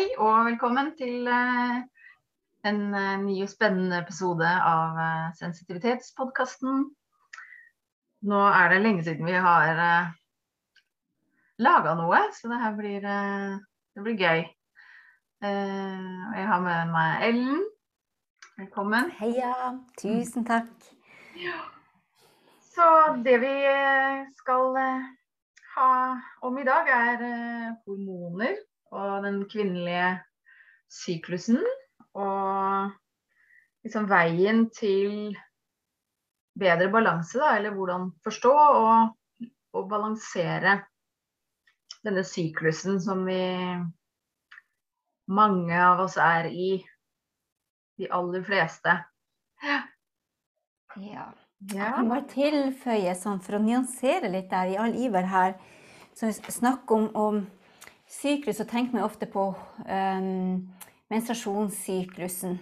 Hei 0.00 0.14
og 0.16 0.46
velkommen 0.46 0.86
til 0.96 1.26
eh, 1.28 1.80
en 2.70 2.78
eh, 2.96 3.18
ny 3.20 3.34
og 3.44 3.50
spennende 3.50 3.98
episode 4.00 4.48
av 4.48 4.96
eh, 4.96 5.26
Sensitivitetspodkasten. 5.36 6.86
Nå 8.32 8.38
er 8.46 8.72
det 8.72 8.78
lenge 8.80 9.04
siden 9.04 9.28
vi 9.28 9.34
har 9.44 9.82
laga 11.60 11.92
noe, 11.98 12.22
så 12.32 12.48
det 12.48 12.62
her 12.62 12.78
blir, 12.78 13.04
det 13.04 14.06
blir 14.06 14.16
gøy. 14.16 14.40
jeg 15.44 16.48
har 16.52 16.64
med 16.64 16.94
meg 16.94 17.26
Ellen. 17.28 17.60
Velkommen. 18.56 19.12
Heia. 19.20 19.52
Tusen 20.00 20.48
takk. 20.48 20.72
Så 22.72 22.88
det 23.28 23.36
vi 23.44 23.52
skal 24.40 24.80
ha 25.76 25.92
om 26.48 26.58
i 26.64 26.68
dag, 26.72 26.88
er 26.88 27.28
hormoner 27.84 28.56
og 28.90 29.22
den 29.24 29.44
kvinnelige 29.50 30.18
syklusen. 30.90 31.60
Og 32.18 32.90
liksom 33.84 34.08
veien 34.10 34.66
til 34.74 35.36
bedre 36.60 36.90
balanse, 36.92 37.38
da, 37.38 37.54
eller 37.56 37.74
hvordan 37.76 38.10
forstå 38.24 38.54
og, 38.54 39.12
og 39.76 39.88
balansere 39.90 40.80
denne 42.04 42.24
syklusen 42.24 42.98
som 43.00 43.22
vi 43.28 43.40
mange 45.30 45.76
av 45.76 46.00
oss 46.06 46.16
er 46.20 46.50
i. 46.50 46.72
De 48.00 48.08
aller 48.16 48.42
fleste. 48.42 48.96
Ja. 49.62 49.80
ja. 50.96 51.28
Jeg 51.68 51.92
kan 51.92 52.08
bare 52.08 52.24
tilføye 52.30 53.12
sånn 53.20 53.42
for 53.44 53.58
å 53.58 53.60
nyansere 53.60 54.30
litt 54.32 54.48
der 54.48 54.72
i 54.72 54.78
all 54.80 54.94
iver 54.96 55.28
her. 55.28 55.58
Så 56.16 56.32
snakk 56.32 56.90
om, 56.96 57.10
om 57.12 57.42
syklus, 58.10 58.56
så 58.56 58.64
tenker 58.64 58.98
vi 58.98 59.04
ofte 59.04 59.26
på 59.30 59.54
um, 59.86 60.68
menstruasjonssyklusen. 61.10 62.58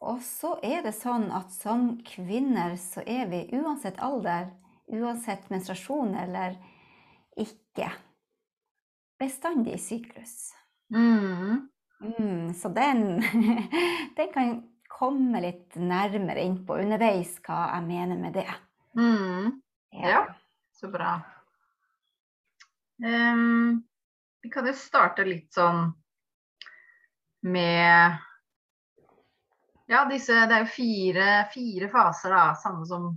Og 0.00 0.22
så 0.24 0.54
er 0.64 0.84
det 0.86 0.94
sånn 0.96 1.28
at 1.36 1.52
som 1.52 1.98
kvinner 2.06 2.76
så 2.80 3.02
er 3.04 3.26
vi 3.28 3.42
uansett 3.58 4.00
alder, 4.00 4.48
uansett 4.90 5.50
menstruasjon 5.52 6.14
eller 6.22 6.56
ikke, 7.40 7.90
bestandig 9.20 9.76
i 9.76 9.82
syklus. 9.82 10.54
Mm. 10.94 11.68
Mm, 12.00 12.54
så 12.56 12.70
den, 12.72 13.20
den 14.16 14.32
kan 14.32 14.54
komme 14.90 15.42
litt 15.44 15.76
nærmere 15.76 16.42
inn 16.48 16.62
på 16.66 16.80
underveis 16.80 17.36
hva 17.44 17.66
jeg 17.74 17.86
mener 17.90 18.18
med 18.20 18.38
det. 18.40 18.48
Mm. 18.96 19.60
Ja. 20.00 20.08
ja. 20.08 20.24
så 20.80 20.88
bra. 20.90 21.18
Um, 23.04 23.84
vi 24.42 24.50
kan 24.50 24.66
jo 24.66 24.74
starte 24.76 25.24
litt 25.26 25.52
sånn 25.54 25.90
med 27.40 28.18
Ja, 29.90 30.04
disse 30.06 30.46
Det 30.46 30.54
er 30.54 30.64
jo 30.64 30.70
fire, 30.70 31.28
fire 31.50 31.88
faser, 31.90 32.30
da. 32.30 32.54
Samme 32.54 32.86
som 32.86 33.10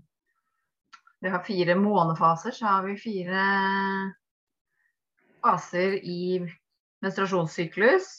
vi 1.24 1.30
har 1.32 1.44
fire 1.46 1.76
månefaser, 1.80 2.52
så 2.52 2.66
har 2.66 2.88
vi 2.88 2.98
fire 3.00 3.44
faser 5.44 5.96
i 6.04 6.42
menstruasjonssyklus. 7.04 8.10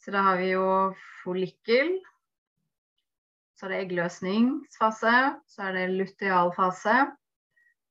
Så 0.00 0.12
da 0.12 0.24
har 0.26 0.40
vi 0.40 0.50
jo 0.50 0.66
follikkel. 1.22 1.94
Så 3.56 3.68
er 3.68 3.72
det 3.72 3.80
eggløsningsfase. 3.84 5.14
Så 5.46 5.64
er 5.68 5.78
det 5.78 5.88
lutealfase. 5.94 6.98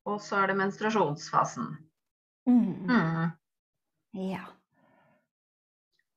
Og 0.10 0.22
så 0.22 0.44
er 0.44 0.52
det 0.52 0.60
menstruasjonsfasen. 0.62 1.70
Mm. 2.50 2.90
Mm. 2.90 3.30
Ja. 4.18 4.46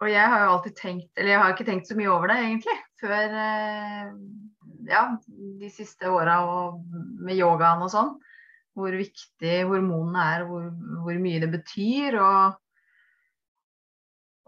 Og 0.03 0.11
jeg 0.11 0.31
har 0.33 0.41
jo 0.43 0.55
alltid 0.57 0.75
tenkt, 0.79 1.11
eller 1.15 1.31
jeg 1.31 1.43
har 1.43 1.53
ikke 1.55 1.67
tenkt 1.69 1.91
så 1.91 1.97
mye 1.99 2.11
over 2.11 2.33
det 2.33 2.39
egentlig, 2.43 2.75
før 2.99 3.37
eh, 3.39 4.09
ja, 4.89 5.03
de 5.61 5.71
siste 5.71 6.11
åra 6.11 6.41
med 7.23 7.39
yogaen 7.39 7.85
og 7.85 7.93
sånn. 7.93 8.13
Hvor 8.75 8.95
viktig 8.97 9.57
hormonene 9.69 10.27
er, 10.35 10.45
hvor, 10.49 10.67
hvor 11.05 11.23
mye 11.23 11.43
det 11.43 11.51
betyr. 11.53 12.17
Og, 12.19 12.59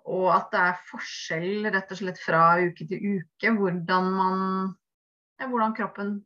og, 0.09 0.29
at 0.33 0.49
det 0.55 0.63
er 0.65 0.87
forskjell 0.89 1.69
rett 1.69 1.93
og 1.93 2.01
slett 2.01 2.23
fra 2.23 2.47
uke 2.65 2.89
til 2.89 3.21
uke 3.21 3.53
hvordan 3.59 4.11
man 4.17 4.41
ja, 5.39 5.49
Hvordan 5.51 5.75
kroppen 5.77 6.17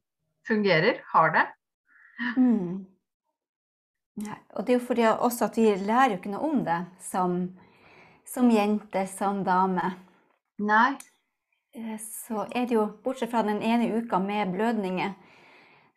fungerer, 0.46 1.02
har 1.12 1.32
det. 1.34 1.44
Mm. 2.36 2.86
Nei, 4.18 4.38
og 4.56 4.66
det 4.66 4.74
er 4.74 4.78
jo 4.78 4.86
fordi 4.86 5.06
også 5.08 5.46
at 5.46 5.58
vi 5.60 5.68
lærer 5.86 6.14
jo 6.14 6.18
ikke 6.18 6.32
noe 6.32 6.48
om 6.48 6.62
det 6.66 6.78
som, 7.04 7.38
som 8.26 8.50
jente, 8.50 9.04
som 9.10 9.44
dame. 9.46 9.92
Nei. 10.58 10.96
Eh, 11.76 11.96
så 12.02 12.46
er 12.50 12.66
det 12.66 12.74
jo, 12.74 12.86
bortsett 13.04 13.30
fra 13.30 13.44
den 13.46 13.62
ene 13.62 13.90
uka 13.94 14.18
med 14.22 14.54
blødninger, 14.54 15.14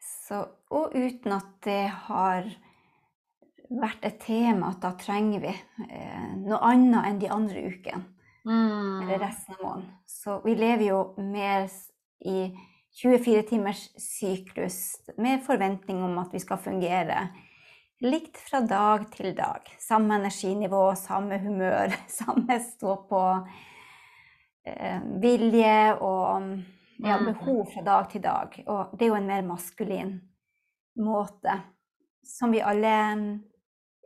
så, 0.01 0.43
og 0.69 0.93
uten 0.95 1.33
at 1.35 1.49
det 1.65 1.85
har 2.07 2.49
vært 3.71 4.03
et 4.05 4.17
tema 4.21 4.71
at 4.73 4.81
da 4.83 4.91
trenger 4.99 5.43
vi 5.45 5.51
eh, 5.87 6.33
noe 6.43 6.59
annet 6.67 7.07
enn 7.07 7.21
de 7.21 7.29
andre 7.31 7.63
ukene. 7.71 8.03
Mm. 8.41 9.03
Eller 9.03 9.21
resten 9.21 9.53
av 9.53 9.63
måneden. 9.63 9.89
Så 10.09 10.39
vi 10.45 10.55
lever 10.57 10.87
jo 10.87 11.01
mer 11.21 11.67
i 12.25 12.49
24 12.97 13.43
timers 13.51 13.83
syklus 14.01 14.79
med 15.21 15.43
forventning 15.45 16.01
om 16.03 16.17
at 16.21 16.33
vi 16.33 16.41
skal 16.41 16.59
fungere 16.61 17.29
likt 18.01 18.37
fra 18.37 18.61
dag 18.61 19.05
til 19.13 19.35
dag. 19.35 19.67
Samme 19.79 20.15
energinivå, 20.15 20.95
samme 20.95 21.37
humør, 21.39 21.93
samme 22.19 22.59
stå 22.65 22.95
på 23.09 23.21
eh, 24.65 25.03
vilje 25.21 25.77
og 25.99 26.49
ja, 27.01 27.19
mm. 27.19 27.27
behov 27.31 27.65
fra 27.73 27.85
dag 27.85 28.09
til 28.11 28.25
dag. 28.25 28.57
Og 28.65 28.95
det 28.97 29.05
er 29.05 29.13
jo 29.13 29.19
en 29.19 29.29
mer 29.29 29.45
maskulin 29.45 30.17
måte 31.01 31.61
som 32.27 32.51
vi 32.53 32.61
alle 32.61 32.95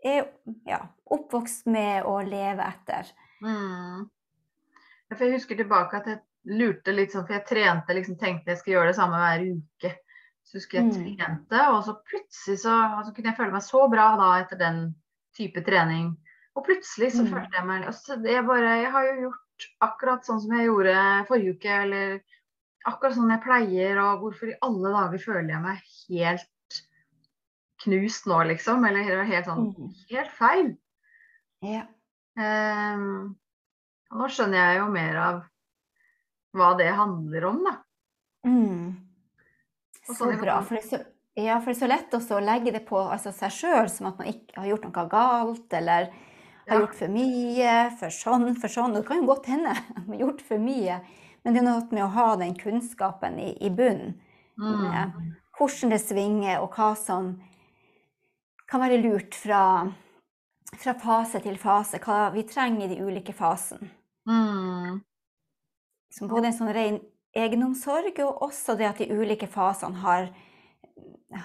er 0.05 0.27
ja, 0.67 0.79
oppvokst 1.11 1.65
med 1.71 2.05
å 2.07 2.19
leve 2.23 2.67
etter. 2.67 3.09
Mm. 3.43 4.05
Jeg 5.11 5.35
husker 5.35 5.57
tilbake 5.59 5.99
at 5.99 6.07
jeg 6.09 6.57
lurte 6.59 6.93
litt 6.93 7.13
sånn, 7.13 7.25
for 7.25 7.37
jeg 7.37 7.47
trente 7.47 7.95
liksom, 7.95 8.17
tenkte 8.19 8.53
jeg 8.53 8.61
skulle 8.61 8.79
gjøre 8.79 8.91
det 8.91 8.99
samme 8.99 9.21
hver 9.21 9.45
uke. 9.55 9.91
Så 10.45 10.59
husker 10.59 10.77
jeg 10.77 10.91
mm. 10.91 11.15
trente, 11.17 11.61
og 11.73 11.79
så 11.87 11.95
plutselig 12.05 12.59
så 12.61 12.75
altså, 12.99 13.13
kunne 13.15 13.31
jeg 13.31 13.37
føle 13.39 13.55
meg 13.55 13.65
så 13.65 13.81
bra 13.89 14.11
da 14.19 14.29
etter 14.43 14.59
den 14.59 14.83
type 15.35 15.63
trening. 15.65 16.11
Og 16.55 16.63
plutselig 16.67 17.15
så 17.15 17.25
mm. 17.25 17.31
følte 17.33 17.57
jeg 17.57 17.67
meg 17.67 17.87
altså, 17.89 18.19
jeg, 18.21 18.45
bare, 18.47 18.75
jeg 18.83 18.91
har 18.93 19.07
jo 19.09 19.15
gjort 19.25 19.69
akkurat 19.87 20.27
sånn 20.27 20.41
som 20.43 20.53
jeg 20.55 20.67
gjorde 20.67 20.97
forrige 21.29 21.55
uke, 21.57 21.79
eller 21.87 22.13
akkurat 22.85 23.17
sånn 23.17 23.33
jeg 23.33 23.43
pleier, 23.43 24.01
og 24.03 24.21
hvorfor 24.21 24.51
i 24.51 24.59
alle 24.67 24.93
dager 24.93 25.23
føler 25.25 25.49
jeg 25.55 25.63
meg 25.63 25.81
helt 26.05 26.79
knust 27.85 28.29
nå, 28.29 28.43
liksom? 28.51 28.85
Eller 28.87 29.25
helt 29.25 29.49
sånn 29.49 29.65
mm. 29.71 29.89
helt 30.11 30.37
feil. 30.37 30.71
Ja. 31.65 31.87
Um, 32.35 33.35
og 34.11 34.21
nå 34.21 34.29
skjønner 34.31 34.61
jeg 34.61 34.79
jo 34.81 34.87
mer 34.93 35.19
av 35.23 35.41
hva 36.55 36.71
det 36.79 36.91
handler 36.95 37.49
om, 37.49 37.63
da. 37.65 37.75
Mm. 38.47 39.04
Så 40.07 40.29
bra. 40.41 40.59
For 40.65 40.77
det, 40.77 40.83
er 40.83 40.87
så, 40.89 40.99
ja, 41.39 41.57
for 41.59 41.71
det 41.71 41.75
er 41.75 41.81
så 41.81 41.89
lett 41.89 42.15
å 42.37 42.43
legge 42.43 42.73
det 42.75 42.83
på 42.87 42.99
altså, 43.01 43.33
seg 43.35 43.53
sjøl 43.53 43.89
som 43.91 44.11
at 44.11 44.21
man 44.21 44.29
ikke 44.31 44.59
har 44.59 44.69
gjort 44.69 44.87
noe 44.87 45.05
galt, 45.11 45.67
eller 45.79 46.11
har 46.65 46.81
gjort 46.81 46.97
for 46.97 47.13
mye, 47.13 47.73
for 47.99 48.13
sånn, 48.13 48.51
for 48.61 48.71
sånn. 48.71 48.93
Og 48.93 49.01
det 49.01 49.09
kan 49.09 49.21
jo 49.21 49.29
godt 49.29 49.49
hende 49.51 49.73
at 49.95 50.03
man 50.03 50.13
har 50.15 50.27
gjort 50.27 50.45
for 50.45 50.61
mye, 50.61 50.99
men 51.45 51.53
det 51.53 51.61
er 51.61 51.67
noe 51.67 51.83
med 51.91 52.05
å 52.05 52.13
ha 52.15 52.29
den 52.41 52.55
kunnskapen 52.57 53.41
i, 53.41 53.51
i 53.61 53.73
bunnen. 53.73 54.15
Mm. 54.55 55.35
Hvordan 55.57 55.91
det 55.91 55.99
svinger, 56.03 56.61
og 56.63 56.75
hva 56.75 56.93
som 56.99 57.35
kan 58.69 58.81
være 58.81 59.01
lurt 59.03 59.35
fra, 59.37 59.85
fra 60.73 60.95
fase 60.99 61.41
til 61.43 61.57
fase. 61.61 61.99
Hva 62.01 62.31
vi 62.33 62.45
trenger 62.49 62.87
i 62.87 62.95
de 62.95 63.03
ulike 63.03 63.35
fasene. 63.35 63.91
Mm. 64.25 65.03
Som 66.15 66.31
både 66.31 66.49
en 66.49 66.57
sånn 66.57 66.73
ren 66.73 66.97
egenomsorg, 67.35 68.19
og 68.23 68.43
også 68.47 68.77
det 68.79 68.89
at 68.89 69.01
de 69.03 69.09
ulike 69.11 69.47
fasene 69.51 69.99
har, 70.03 70.29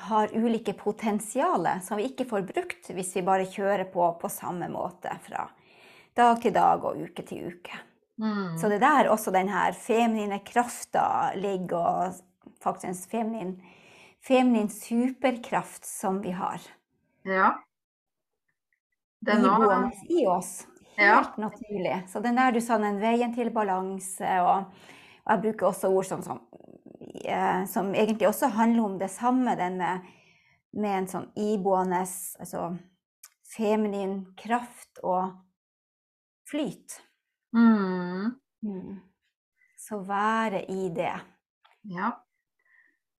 har 0.06 0.34
ulike 0.36 0.74
potensialer 0.78 1.82
som 1.84 1.98
vi 1.98 2.08
ikke 2.10 2.28
får 2.30 2.46
brukt 2.52 2.90
hvis 2.94 3.14
vi 3.18 3.26
bare 3.26 3.48
kjører 3.50 3.88
på 3.92 4.12
på 4.20 4.30
samme 4.32 4.70
måte 4.70 5.12
fra 5.26 5.48
dag 6.16 6.42
til 6.42 6.54
dag 6.54 6.84
og 6.84 6.98
uke 7.00 7.24
til 7.26 7.50
uke. 7.50 7.82
Mm. 8.20 8.56
Så 8.60 8.68
det 8.68 8.80
er 8.80 8.84
der 8.84 9.10
også 9.12 9.32
den 9.32 9.48
her 9.48 9.72
feminine 9.72 10.40
krafta 10.44 11.32
ligger, 11.38 11.78
og 11.78 12.54
faktisk 12.60 13.10
feminin, 13.10 13.54
feminin 14.20 14.68
superkraft 14.68 15.86
som 15.88 16.20
vi 16.22 16.34
har. 16.36 16.60
Ja. 17.24 17.54
Den 19.24 19.44
Iboende 19.44 19.90
i 20.08 20.26
oss. 20.26 20.66
Helt 20.96 21.36
ja. 21.36 21.40
naturlig. 21.40 22.02
Så 22.08 22.20
den 22.20 22.36
der 22.36 22.52
du 22.52 22.60
sa, 22.60 22.76
den 22.80 23.00
veien 23.00 23.32
til 23.32 23.52
balanse 23.54 24.40
og 24.44 24.56
og 24.60 24.99
jeg 25.30 25.42
bruker 25.44 25.68
også 25.70 25.90
ord 25.94 26.06
som, 26.08 26.22
som, 26.22 26.40
eh, 27.24 27.66
som, 27.70 27.92
egentlig 27.94 28.28
også 28.28 28.50
handler 28.54 28.84
om 28.84 28.96
det 28.98 29.10
samme, 29.10 29.56
den 29.58 29.78
med, 29.80 30.08
en 30.90 31.08
sånn 31.10 31.28
iboende 31.38 32.02
altså 32.02 32.70
feminin 33.50 34.24
kraft 34.38 35.02
og 35.02 35.32
flyt. 36.50 37.00
Mm. 37.56 38.34
Mm. 38.62 38.98
Så 39.78 40.00
være 40.06 40.64
i 40.70 40.88
det. 40.94 41.14
Ja. 41.90 42.12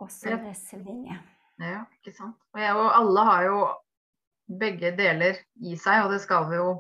Også 0.02 0.34
wrestlinge. 0.34 1.20
Ja, 1.62 1.84
ikke 2.00 2.14
sant. 2.16 2.38
Og, 2.54 2.62
jeg, 2.62 2.74
og 2.76 2.90
alle 2.98 3.26
har 3.28 3.46
jo 3.46 3.58
begge 4.62 4.92
deler 4.98 5.38
i 5.62 5.76
seg, 5.80 6.06
og 6.06 6.14
det 6.16 6.22
skal 6.24 6.48
vi 6.50 6.58
jo 6.58 6.72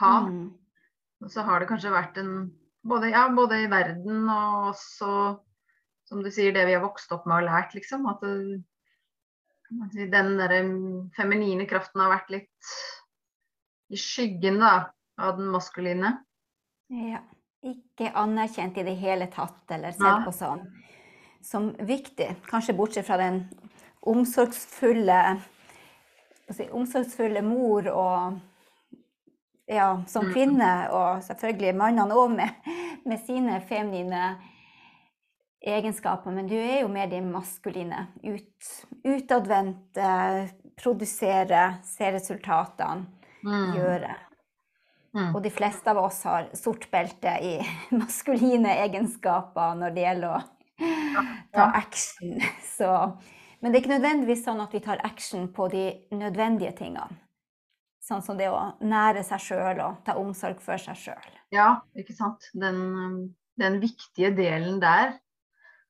ha. 0.00 0.14
Mm. 0.26 0.48
Og 1.22 1.30
så 1.30 1.44
har 1.46 1.62
det 1.62 1.68
kanskje 1.70 1.94
vært 1.94 2.18
en 2.20 2.32
både, 2.84 3.10
ja, 3.14 3.24
både 3.32 3.62
i 3.64 3.70
verden 3.72 4.28
og 4.28 4.70
også, 4.72 5.10
som 6.08 6.22
du 6.24 6.30
sier, 6.32 6.52
det 6.54 6.66
vi 6.68 6.76
har 6.76 6.84
vokst 6.84 7.12
opp 7.16 7.26
med 7.28 7.42
og 7.42 7.48
lært, 7.48 7.74
liksom. 7.76 8.06
At 8.10 8.24
man 9.74 9.92
si, 9.92 10.08
den 10.12 10.34
derre 10.40 10.60
feminine 11.16 11.66
kraften 11.70 12.04
har 12.04 12.12
vært 12.12 12.34
litt 12.34 12.74
i 13.92 14.00
skyggen, 14.00 14.60
da, 14.62 14.90
av 15.20 15.38
den 15.38 15.50
maskuline. 15.54 16.16
Ja. 16.92 17.24
Ikke 17.64 18.10
anerkjent 18.20 18.76
i 18.76 18.84
det 18.84 18.98
hele 19.00 19.30
tatt, 19.32 19.62
eller 19.72 19.94
sett 19.96 20.26
på 20.26 20.32
som, 20.36 20.60
som 21.40 21.70
viktig. 21.88 22.26
Kanskje 22.50 22.74
bortsett 22.76 23.06
fra 23.08 23.16
den 23.16 23.46
omsorgsfulle 24.04 25.20
si, 26.52 26.66
omsorgsfulle 26.68 27.40
mor 27.46 27.88
og 27.88 28.36
ja, 29.68 30.02
som 30.06 30.24
Mm. 30.26 30.32
kvinne, 30.32 30.72
og 30.92 31.22
selvfølgelig 31.22 31.74
mannene 31.76 32.14
òg 32.14 32.34
med, 32.36 32.50
med 33.06 33.20
sine 33.26 33.60
feminine 33.68 34.36
egenskaper. 35.64 36.30
Men 36.32 36.46
du 36.46 36.54
er 36.56 36.80
jo 36.82 36.88
mer 36.88 37.06
de 37.10 37.20
maskuline. 37.24 38.06
Ut, 38.24 38.70
utadvendte, 39.04 40.48
produsere, 40.76 41.78
se 41.84 42.10
resultatene, 42.12 43.06
Mm. 43.44 43.72
gjøre. 43.76 44.14
Mm. 45.14 45.34
Og 45.36 45.42
de 45.42 45.50
fleste 45.50 45.86
av 45.90 45.98
oss 45.98 46.22
har 46.24 46.48
sort 46.54 46.88
belte 46.90 47.36
i 47.42 47.58
maskuline 48.00 48.72
egenskaper 48.82 49.76
når 49.78 49.94
det 49.94 50.02
gjelder 50.04 50.28
å 50.28 50.42
ta 51.52 51.60
Ja. 51.60 51.70
action. 51.74 52.40
Så, 52.76 52.88
men 53.60 53.72
det 53.72 53.78
er 53.78 53.82
ikke 53.84 53.98
nødvendigvis 54.00 54.44
sånn 54.44 54.60
at 54.62 54.72
vi 54.74 54.80
tar 54.80 54.98
action 55.04 55.46
på 55.54 55.68
de 55.70 55.84
nødvendige 56.10 56.72
tingene. 56.76 57.06
Sånn 58.04 58.20
som 58.24 58.36
det 58.36 58.50
å 58.52 58.58
nære 58.84 59.22
seg 59.24 59.40
sjøl 59.40 59.78
og 59.80 60.02
ta 60.04 60.12
omsorg 60.20 60.58
for 60.60 60.76
seg 60.80 60.98
sjøl. 61.00 61.36
Ja, 61.54 61.78
ikke 61.96 62.12
sant. 62.16 62.50
Den, 62.52 63.30
den 63.60 63.78
viktige 63.80 64.28
delen 64.36 64.76
der. 64.82 65.14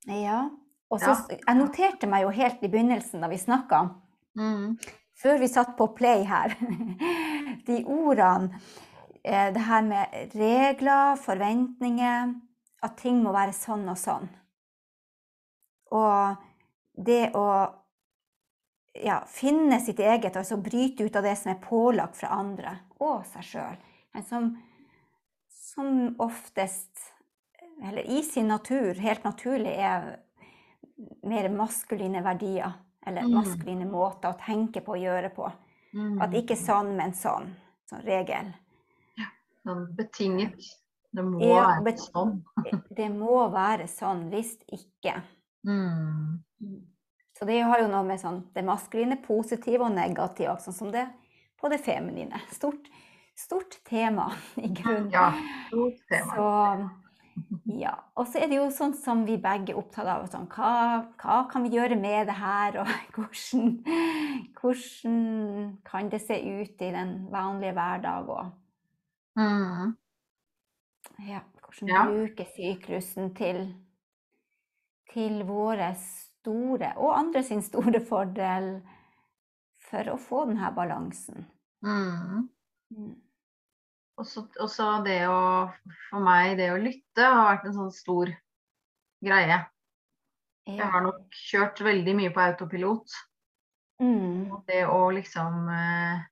Ja. 0.06 0.44
Og 0.92 1.00
så, 1.02 1.16
jeg 1.32 1.56
noterte 1.58 2.06
meg 2.06 2.22
jo 2.22 2.30
helt 2.36 2.62
i 2.62 2.70
begynnelsen 2.70 3.24
da 3.24 3.30
vi 3.32 3.40
snakka, 3.40 3.86
Mm. 4.34 4.78
før 5.22 5.38
vi 5.38 5.46
satt 5.46 5.76
på 5.78 5.86
play 5.94 6.24
her, 6.26 6.54
de 7.66 7.76
ordene 7.86 8.58
eh, 9.24 9.52
Det 9.54 9.62
her 9.62 9.82
med 9.86 10.34
regler, 10.34 11.14
forventninger, 11.22 12.34
at 12.82 12.96
ting 12.98 13.22
må 13.22 13.32
være 13.32 13.54
sånn 13.54 13.86
og 13.88 13.96
sånn. 13.98 14.26
Og 15.94 16.36
det 17.06 17.30
å 17.38 17.46
ja, 18.94 19.24
finne 19.28 19.80
sitt 19.80 19.98
eget, 20.00 20.36
altså 20.36 20.56
bryte 20.62 21.04
ut 21.04 21.16
av 21.16 21.22
det 21.26 21.34
som 21.38 21.50
er 21.52 21.60
pålagt 21.64 22.16
fra 22.20 22.28
andre 22.36 22.76
og 23.02 23.24
seg 23.26 23.42
sjøl. 23.48 23.76
Som, 24.28 24.52
som 25.50 26.14
oftest, 26.22 27.00
eller 27.82 28.06
i 28.06 28.22
sin 28.22 28.46
natur, 28.48 28.94
helt 28.94 29.24
naturlig 29.26 29.72
er 29.74 30.20
mer 31.26 31.48
maskuline 31.50 32.22
verdier. 32.22 32.74
Eller 33.06 33.22
Mm. 33.26 33.34
maskuline 33.34 33.84
måter 33.90 34.30
å 34.32 34.38
tenke 34.40 34.80
på 34.80 34.94
og 34.94 35.02
gjøre 35.02 35.28
på. 35.34 35.50
Mm. 35.94 36.22
At 36.22 36.32
ikke 36.32 36.56
sånn, 36.56 36.94
men 36.96 37.12
sånn. 37.12 37.50
Som 37.90 37.98
regel. 38.00 38.54
Sånn 39.66 39.94
betinget. 39.96 40.54
Det 41.12 41.22
må 41.22 41.40
Ja, 41.44 41.80
være 41.82 41.98
sånn. 41.98 42.42
Det 42.96 43.10
må 43.12 43.50
være 43.52 43.86
sånn, 43.88 44.30
hvis 44.30 44.56
ikke. 44.72 45.22
Mm. 45.66 46.40
Så 47.34 47.44
det 47.48 47.60
har 47.66 47.80
jo 47.82 47.88
noe 47.90 48.04
med 48.06 48.20
sånn, 48.22 48.42
det 48.54 48.62
maskuline, 48.66 49.16
positive 49.24 49.82
og 49.82 49.94
negative, 49.96 50.54
sånn 50.62 50.76
som 50.76 50.92
det 50.94 51.06
på 51.60 51.70
det 51.72 51.80
feminine. 51.82 52.38
Stort, 52.54 52.86
stort 53.38 53.80
tema 53.88 54.28
i 54.56 54.68
grunnen. 54.70 55.10
Ja, 55.10 55.32
stort 55.68 55.98
tema. 56.10 56.36
Så, 56.36 56.90
ja. 57.74 57.94
Og 58.14 58.28
så 58.30 58.38
er 58.38 58.46
det 58.52 58.60
jo 58.60 58.68
sånn 58.70 58.94
som 58.94 59.24
vi 59.26 59.34
begge 59.42 59.72
er 59.74 59.80
opptatt 59.80 60.06
av. 60.06 60.28
Sånn, 60.30 60.46
hva, 60.54 60.70
hva 61.18 61.40
kan 61.50 61.66
vi 61.66 61.74
gjøre 61.74 61.98
med 61.98 62.28
det 62.30 62.36
her, 62.38 62.78
og 62.84 62.92
hvordan, 63.16 63.72
hvordan 64.60 65.18
kan 65.90 66.12
det 66.12 66.22
se 66.22 66.38
ut 66.38 66.84
i 66.86 66.92
den 66.94 67.16
vanlige 67.34 67.74
hverdag? 67.78 68.30
Og 68.30 68.52
Mm. 69.34 69.96
ja, 71.26 71.40
hvordan 71.64 71.88
Ja. 71.90 72.04
bruke 72.06 72.44
syklusen 72.54 73.32
til, 73.34 73.64
til 75.10 75.40
våre 75.48 75.88
store, 76.44 76.92
og 77.00 77.16
andre 77.16 77.42
sin 77.46 77.62
store 77.64 78.00
fordel, 78.04 78.74
for 79.84 80.10
å 80.12 80.20
få 80.20 80.44
denne 80.48 80.70
balansen. 80.76 81.46
Mm. 81.84 82.48
Mm. 82.92 83.12
Og 84.14 84.26
så 84.28 84.44
og 84.62 84.70
så 84.70 84.86
det 85.04 85.24
å 85.26 85.38
For 86.08 86.22
meg, 86.22 86.54
det 86.60 86.70
å 86.72 86.80
lytte 86.80 87.26
har 87.26 87.48
vært 87.48 87.66
en 87.68 87.76
sånn 87.76 87.94
stor 87.94 88.30
greie. 89.24 89.58
Jeg 90.64 90.90
har 90.94 91.02
nok 91.04 91.34
kjørt 91.36 91.82
veldig 91.84 92.14
mye 92.16 92.32
på 92.32 92.40
autopilot. 92.40 93.16
Mm. 94.00 94.52
Og 94.54 94.62
det 94.68 94.84
å 94.88 95.00
liksom 95.14 95.68
eh, 95.70 96.22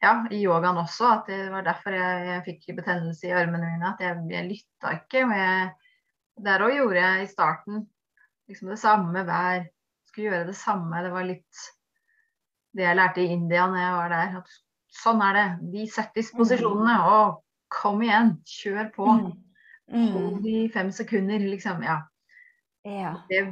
Ja, 0.00 0.14
i 0.30 0.40
yogaen 0.40 0.80
også. 0.80 1.10
At 1.18 1.28
det 1.28 1.50
var 1.52 1.66
derfor 1.66 1.96
jeg, 1.96 2.24
jeg 2.30 2.46
fikk 2.46 2.78
betennelse 2.78 3.28
i 3.28 3.36
armene 3.36 3.74
mine. 3.74 3.92
At 3.92 4.02
jeg, 4.04 4.24
jeg 4.32 4.48
lytta 4.48 4.94
ikke. 5.02 5.26
Men 5.28 5.42
jeg, 5.42 5.92
der 6.48 6.64
òg 6.64 6.76
gjorde 6.78 7.04
jeg 7.04 7.26
i 7.26 7.30
starten 7.34 7.86
liksom 8.48 8.70
det 8.72 8.78
samme 8.80 9.24
hver 9.28 9.66
Skulle 10.08 10.30
gjøre 10.30 10.46
det 10.48 10.56
samme. 10.56 11.02
Det 11.04 11.10
var 11.12 11.26
litt 11.28 11.64
det 12.78 12.84
jeg 12.86 12.96
lærte 12.96 13.20
i 13.20 13.32
India 13.34 13.66
når 13.68 13.82
jeg 13.82 13.96
var 13.98 14.12
der. 14.14 14.36
At 14.40 14.54
sånn 15.02 15.20
er 15.26 15.36
det. 15.36 15.44
De 15.74 15.82
settisposisjonene. 15.92 16.94
Og 17.04 17.42
kom 17.68 18.00
igjen, 18.02 18.30
kjør 18.48 18.88
på. 18.94 19.04
Mm. 19.04 19.26
Hold 20.14 20.40
Mm. 20.44 20.70
fem 20.72 20.90
sekunder, 20.92 21.38
liksom. 21.44 21.82
Ja. 21.84 21.98
Ja. 22.84 23.12
Det 23.28 23.42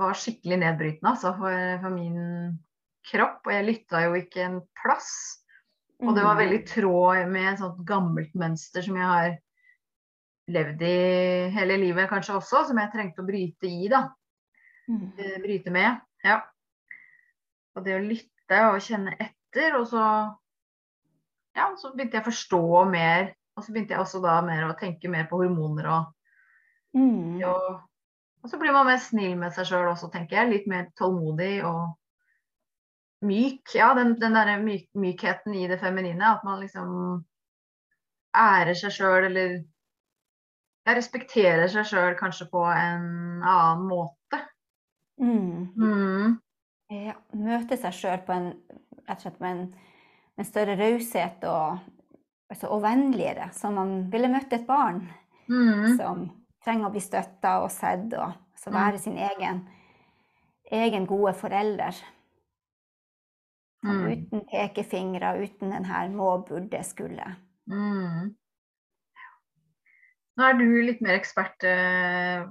var 0.00 0.16
skikkelig 0.16 0.58
nedbrytende 0.60 1.12
altså, 1.12 1.34
for, 1.36 1.78
for 1.82 1.90
min 1.94 2.58
kropp. 3.12 3.44
Og 3.46 3.52
jeg 3.52 3.66
lytta 3.68 4.02
jo 4.06 4.16
ikke 4.18 4.42
en 4.44 4.58
plass. 4.82 5.10
Og 6.00 6.14
det 6.16 6.24
var 6.24 6.34
Mm. 6.36 6.42
veldig 6.46 6.62
tråd 6.68 7.28
med 7.28 7.52
et 7.52 7.58
sånt 7.60 7.84
gammelt 7.84 8.34
mønster 8.34 8.82
som 8.82 8.96
jeg 8.96 9.04
har 9.04 9.38
levd 10.48 10.82
i 10.82 10.92
hele 11.54 11.76
livet 11.80 12.08
kanskje 12.10 12.36
også, 12.38 12.64
som 12.68 12.78
jeg 12.80 12.92
trengte 12.92 13.22
å 13.22 13.26
bryte 13.28 13.68
i, 13.68 13.88
da. 13.92 14.06
Mm. 14.88 15.08
Eh, 15.20 15.34
Bryte 15.44 15.72
med. 15.74 15.98
Ja. 16.24 16.38
Og 17.76 17.84
det 17.84 17.96
å 17.98 18.04
lytte 18.04 18.60
og 18.72 18.78
kjenne 18.82 19.16
etter, 19.20 19.76
og 19.80 19.88
så 19.90 20.04
Ja, 21.58 21.72
så 21.76 21.90
begynte 21.90 22.16
jeg 22.16 22.22
å 22.22 22.28
forstå 22.30 22.84
mer. 22.90 23.32
Og 23.58 23.64
så 23.64 23.72
begynte 23.74 23.96
jeg 23.96 24.00
også 24.04 24.20
da 24.22 24.36
mer 24.46 24.68
å 24.68 24.76
tenke 24.78 25.10
mer 25.10 25.26
på 25.30 25.40
hormoner 25.42 25.88
og 25.90 26.14
Mm. 26.96 27.42
og, 27.44 27.82
og 28.42 28.48
så 28.50 28.56
blir 28.58 28.72
man 28.72 28.86
mer 28.88 28.96
snill 29.02 29.34
med 29.36 29.52
seg 29.52 29.66
sjøl 29.68 29.90
også, 29.90 30.08
tenker 30.10 30.38
jeg. 30.38 30.50
Litt 30.50 30.66
mer 30.70 30.86
tålmodig 30.96 31.58
og 31.68 31.98
myk. 33.28 33.74
Ja, 33.76 33.90
den, 33.98 34.14
den 34.20 34.32
derre 34.38 34.54
myk, 34.62 34.86
mykheten 34.96 35.54
i 35.54 35.66
det 35.68 35.80
feminine. 35.82 36.30
At 36.38 36.46
man 36.48 36.62
liksom 36.62 36.94
ærer 38.32 38.74
seg 38.78 38.94
sjøl, 38.96 39.26
eller 39.28 39.58
ja, 40.88 40.94
respekterer 40.96 41.68
seg 41.68 41.86
sjøl 41.86 42.16
kanskje 42.18 42.48
på 42.50 42.64
en 42.72 43.42
annen 43.44 43.86
måte. 43.90 44.40
Mm. 45.20 45.68
Mm. 45.76 46.36
Ja, 46.88 47.14
møte 47.36 47.76
seg 47.76 47.92
sjøl 47.92 48.20
på 48.24 48.32
en, 48.32 48.52
med 49.04 49.48
en, 49.50 49.62
en 50.38 50.48
større 50.48 50.76
raushet 50.78 51.44
og, 51.44 51.78
altså, 52.48 52.70
og 52.72 52.82
vennligere, 52.82 53.50
som 53.52 53.76
man 53.76 53.96
ville 54.12 54.30
møtt 54.32 54.52
et 54.56 54.66
barn 54.68 55.04
Mm. 55.48 55.96
som 55.96 56.26
trenger 56.64 56.88
å 56.88 56.92
bli 56.92 57.00
støtta 57.00 57.54
og 57.62 57.70
sett, 57.72 58.12
og 58.20 58.34
så 58.56 58.68
Mm. 58.68 58.74
være 58.76 58.98
sin 58.98 59.16
egen, 59.16 59.62
egen 60.70 61.06
gode 61.06 61.32
forelder. 61.34 61.96
Mm. 63.82 64.02
Uten 64.12 64.42
pekefingre, 64.50 65.38
uten 65.40 65.70
den 65.70 65.84
her 65.84 66.08
må, 66.08 66.44
burde, 66.44 66.82
skulle. 66.84 67.36
Mm. 67.66 68.34
Nå 70.38 70.46
er 70.46 70.54
du 70.54 70.68
litt 70.86 71.00
mer 71.02 71.16
ekspert, 71.18 71.64
eh, 71.66 72.46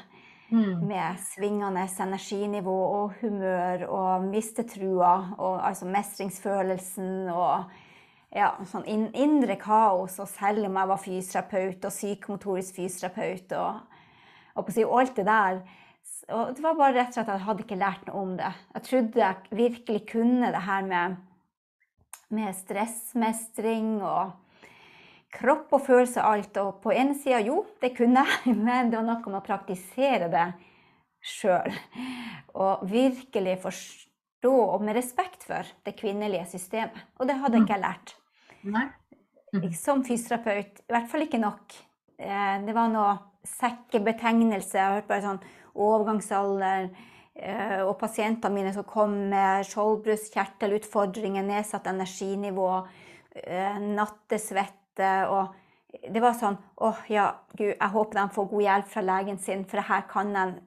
Mm. 0.51 0.87
Med 0.89 1.21
svingende 1.23 1.85
energinivå 2.03 2.75
og 2.75 3.13
humør 3.21 3.85
og 3.87 4.25
mistetrua 4.27 5.13
og 5.39 5.61
altså 5.69 5.87
mestringsfølelsen 5.87 7.31
og 7.31 7.71
ja, 8.35 8.53
sånn 8.67 8.87
in 8.91 9.07
indre 9.15 9.55
kaos. 9.61 10.19
Og 10.19 10.29
selv 10.31 10.67
om 10.67 10.81
jeg 10.81 10.91
var 10.91 11.05
fysioterapeut 11.05 11.87
og 11.87 11.95
psykomotorisk 11.95 12.81
fysioterapeut 12.81 13.55
og, 13.59 13.81
og, 14.57 14.75
og 14.87 14.99
alt 15.01 15.17
det 15.17 15.27
der. 15.31 15.63
Og 16.35 16.55
det 16.57 16.63
var 16.63 16.79
bare 16.79 16.99
rett 16.99 17.13
og 17.13 17.19
slett 17.19 17.29
at 17.29 17.39
jeg 17.39 17.47
hadde 17.47 17.67
ikke 17.67 17.81
lært 17.81 18.07
noe 18.09 18.23
om 18.23 18.37
det. 18.39 18.53
Jeg 18.75 18.87
trodde 18.91 19.23
jeg 19.23 19.59
virkelig 19.65 20.07
kunne 20.11 20.55
det 20.55 20.67
her 20.67 20.87
med 20.87 21.19
med 22.31 22.55
stressmestring 22.55 23.99
og 24.07 24.31
kropp 25.35 25.73
og 25.77 25.85
følelse 25.87 26.25
alt. 26.25 26.57
Og 26.63 26.81
på 26.85 26.93
ene 26.95 27.17
sida, 27.19 27.41
jo, 27.45 27.63
det 27.83 27.95
kunne 27.97 28.25
jeg, 28.27 28.55
men 28.67 28.91
det 28.91 29.01
var 29.01 29.09
noe 29.09 29.25
med 29.27 29.41
å 29.41 29.47
praktisere 29.47 30.31
det 30.33 30.47
sjøl. 31.21 31.75
Og 32.61 32.87
virkelig 32.91 33.59
forstå, 33.65 34.55
og 34.55 34.81
med 34.87 34.97
respekt 34.99 35.45
for, 35.49 35.69
det 35.87 35.97
kvinnelige 35.99 36.49
systemet. 36.55 36.97
Og 37.21 37.29
det 37.29 37.39
hadde 37.43 37.61
ikke 37.61 37.77
jeg 37.77 37.85
lært. 37.85 38.17
Nei. 38.67 38.89
Mm. 39.51 39.71
Som 39.75 40.05
fysioterapeut, 40.07 40.85
i 40.87 40.95
hvert 40.95 41.09
fall 41.11 41.27
ikke 41.27 41.41
nok. 41.43 41.75
Eh, 42.21 42.57
det 42.63 42.75
var 42.77 42.91
noe 42.93 43.17
sekkebetegnelse. 43.51 44.77
Jeg 44.79 44.99
hørte 44.99 45.11
bare 45.11 45.25
sånn 45.25 45.41
overgangsalder 45.81 46.91
Eh, 47.41 47.81
og 47.87 47.95
pasientene 48.01 48.53
mine 48.53 48.73
som 48.75 48.85
kom 48.85 49.15
med 49.31 49.65
skjoldbruskkjertelutfordringer, 49.71 51.47
nedsatt 51.47 51.87
energinivå, 51.89 52.87
eh, 53.35 53.79
nattesvette 54.99 55.29
og 55.31 55.57
Det 55.91 56.21
var 56.23 56.35
sånn 56.39 56.57
åh, 56.77 56.99
ja, 57.11 57.35
gud, 57.59 57.75
jeg 57.75 57.91
håper 57.91 58.15
de 58.15 58.31
får 58.31 58.45
god 58.47 58.63
hjelp 58.63 58.87
fra 58.87 59.01
legen 59.03 59.39
sin, 59.39 59.65
for 59.65 59.77
det 59.81 59.89
her 59.89 60.03
kan 60.07 60.33
de 60.33 60.61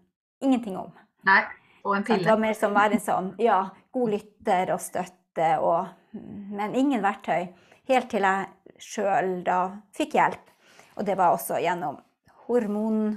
ingenting 0.43 0.75
om. 0.77 0.91
Nei, 1.23 1.45
og 1.85 1.95
en 1.95 2.03
pille. 2.03 2.25
Det 2.25 2.27
var 2.27 2.41
mer 2.41 2.53
som 2.53 2.71
å 2.71 2.75
være 2.75 2.97
en 2.97 3.03
sånn, 3.05 3.29
ja, 3.39 3.69
god 3.95 4.11
lytter 4.11 4.73
og 4.75 4.81
støtte, 4.83 5.47
og, 5.63 5.87
men 6.11 6.75
ingen 6.75 7.01
verktøy. 7.01 7.47
Helt 7.87 8.09
til 8.11 8.27
jeg 8.27 8.51
sjøl 8.83 9.45
da 9.47 9.61
fikk 9.95 10.17
hjelp. 10.19 10.51
Og 10.99 11.07
det 11.07 11.15
var 11.15 11.37
også 11.37 11.61
gjennom 11.63 12.01
hormon 12.49 13.15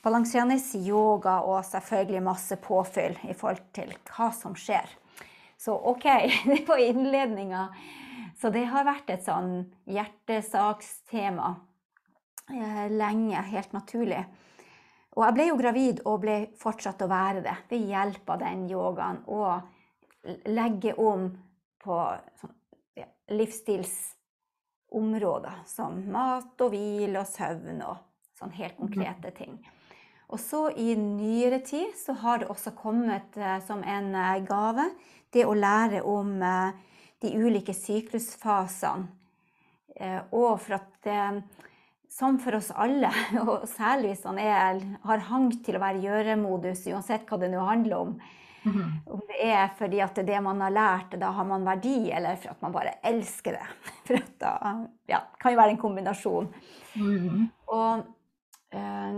balanserende 0.00 0.56
yoga 0.80 1.42
og 1.44 1.60
selvfølgelig 1.68 2.24
masse 2.24 2.56
påfyll 2.64 3.20
i 3.28 3.36
forhold 3.36 3.66
til 3.76 3.92
hva 4.08 4.32
som 4.32 4.56
skjer. 4.56 4.88
Så 5.60 5.76
OK, 5.76 6.08
det 6.48 6.64
var 6.68 6.80
innledninga. 6.80 7.68
Så 8.40 8.48
det 8.54 8.64
har 8.72 8.88
vært 8.88 9.10
et 9.12 9.26
sånn 9.26 9.66
hjertesakstema 9.90 11.50
eh, 12.48 12.86
lenge, 12.88 13.42
helt 13.52 13.74
naturlig. 13.76 14.22
Og 15.18 15.26
jeg 15.26 15.34
ble 15.36 15.44
jo 15.50 15.58
gravid 15.58 16.00
og 16.08 16.22
ble 16.22 16.36
fortsatt 16.60 17.02
å 17.04 17.10
være 17.10 17.40
det 17.44 17.56
ved 17.68 17.82
hjelp 17.90 18.30
av 18.32 18.38
den 18.40 18.62
yogaen. 18.70 19.18
Og 19.28 19.52
legge 20.48 20.94
om 21.00 21.38
på 21.80 22.18
sånn, 22.40 22.52
ja, 22.96 23.06
livsstilsområder 23.32 25.52
som 25.68 26.12
mat 26.12 26.60
og 26.60 26.70
hvile 26.72 27.20
og 27.20 27.26
søvn 27.28 27.82
og 27.84 27.96
sånn 28.40 28.52
helt 28.56 28.76
konkrete 28.80 29.30
ting. 29.36 29.60
Og 30.30 30.38
så 30.40 30.70
i 30.78 30.96
nyere 30.96 31.58
tid 31.66 31.96
så 31.98 32.12
har 32.22 32.38
det 32.40 32.48
også 32.52 32.70
kommet 32.78 33.36
eh, 33.36 33.60
som 33.66 33.82
en 33.82 34.14
eh, 34.14 34.44
gave 34.46 34.90
det 35.34 35.44
å 35.46 35.54
lære 35.58 36.02
om 36.06 36.42
eh, 36.42 36.70
de 37.20 37.32
ulike 37.36 37.74
syklusfasene. 37.76 39.08
Eh, 39.96 40.20
og 40.32 40.60
for 40.62 40.78
at 40.78 40.90
det, 41.04 41.22
som 42.10 42.38
for 42.40 42.56
oss 42.58 42.70
alle, 42.72 43.10
og 43.44 43.66
særlig 43.68 44.14
hvis 44.14 44.26
man 44.28 44.38
er, 44.42 44.84
har 45.04 45.26
hang 45.30 45.50
til 45.64 45.76
å 45.76 45.82
være 45.82 46.04
gjøremodus, 46.04 46.86
uansett 46.92 47.26
hva 47.28 47.40
det 47.42 47.50
nå 47.52 47.64
handler 47.66 47.96
om, 47.96 48.14
mm 48.62 48.72
-hmm. 48.72 48.92
om 49.06 49.20
det 49.28 49.40
er 49.46 49.68
fordi 49.78 50.00
at 50.00 50.14
det 50.14 50.22
er 50.22 50.32
det 50.34 50.40
man 50.40 50.60
har 50.60 50.70
lært, 50.70 51.20
da 51.20 51.30
har 51.30 51.44
man 51.44 51.64
verdi, 51.64 52.10
eller 52.10 52.36
for 52.36 52.50
at 52.50 52.62
man 52.62 52.72
bare 52.72 52.94
elsker 53.02 53.52
det. 53.52 53.66
For 54.06 54.14
at 54.14 54.38
da, 54.40 54.86
ja, 55.06 55.20
kan 55.40 55.52
jo 55.52 55.58
være 55.58 55.70
en 55.70 55.78
kombinasjon. 55.78 56.54
Mm 56.94 57.18
-hmm. 57.18 57.48
Og 57.66 58.04
Eh, 58.70 59.14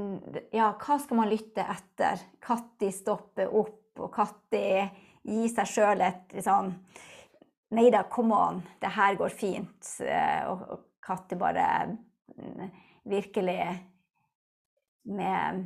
ja, 0.50 0.70
hva 0.80 0.98
skal 1.00 1.18
man 1.18 1.30
lytte 1.30 1.64
etter? 1.68 2.20
Når 2.46 2.92
stopper 2.94 3.52
opp, 3.52 3.80
og 4.00 4.16
når 4.16 4.92
gir 5.22 5.50
seg 5.52 5.68
sjøl 5.68 6.00
et 6.00 6.32
liksom 6.38 6.72
Nei 7.72 7.88
da, 7.92 8.02
come 8.10 8.36
on, 8.36 8.58
det 8.80 8.90
her 8.92 9.16
går 9.16 9.32
fint. 9.32 9.94
Eh, 10.04 10.48
og 10.48 10.88
Katte 11.02 11.38
bare 11.40 11.66
mm, 11.88 12.66
virkelig 13.10 13.62
med, 15.10 15.64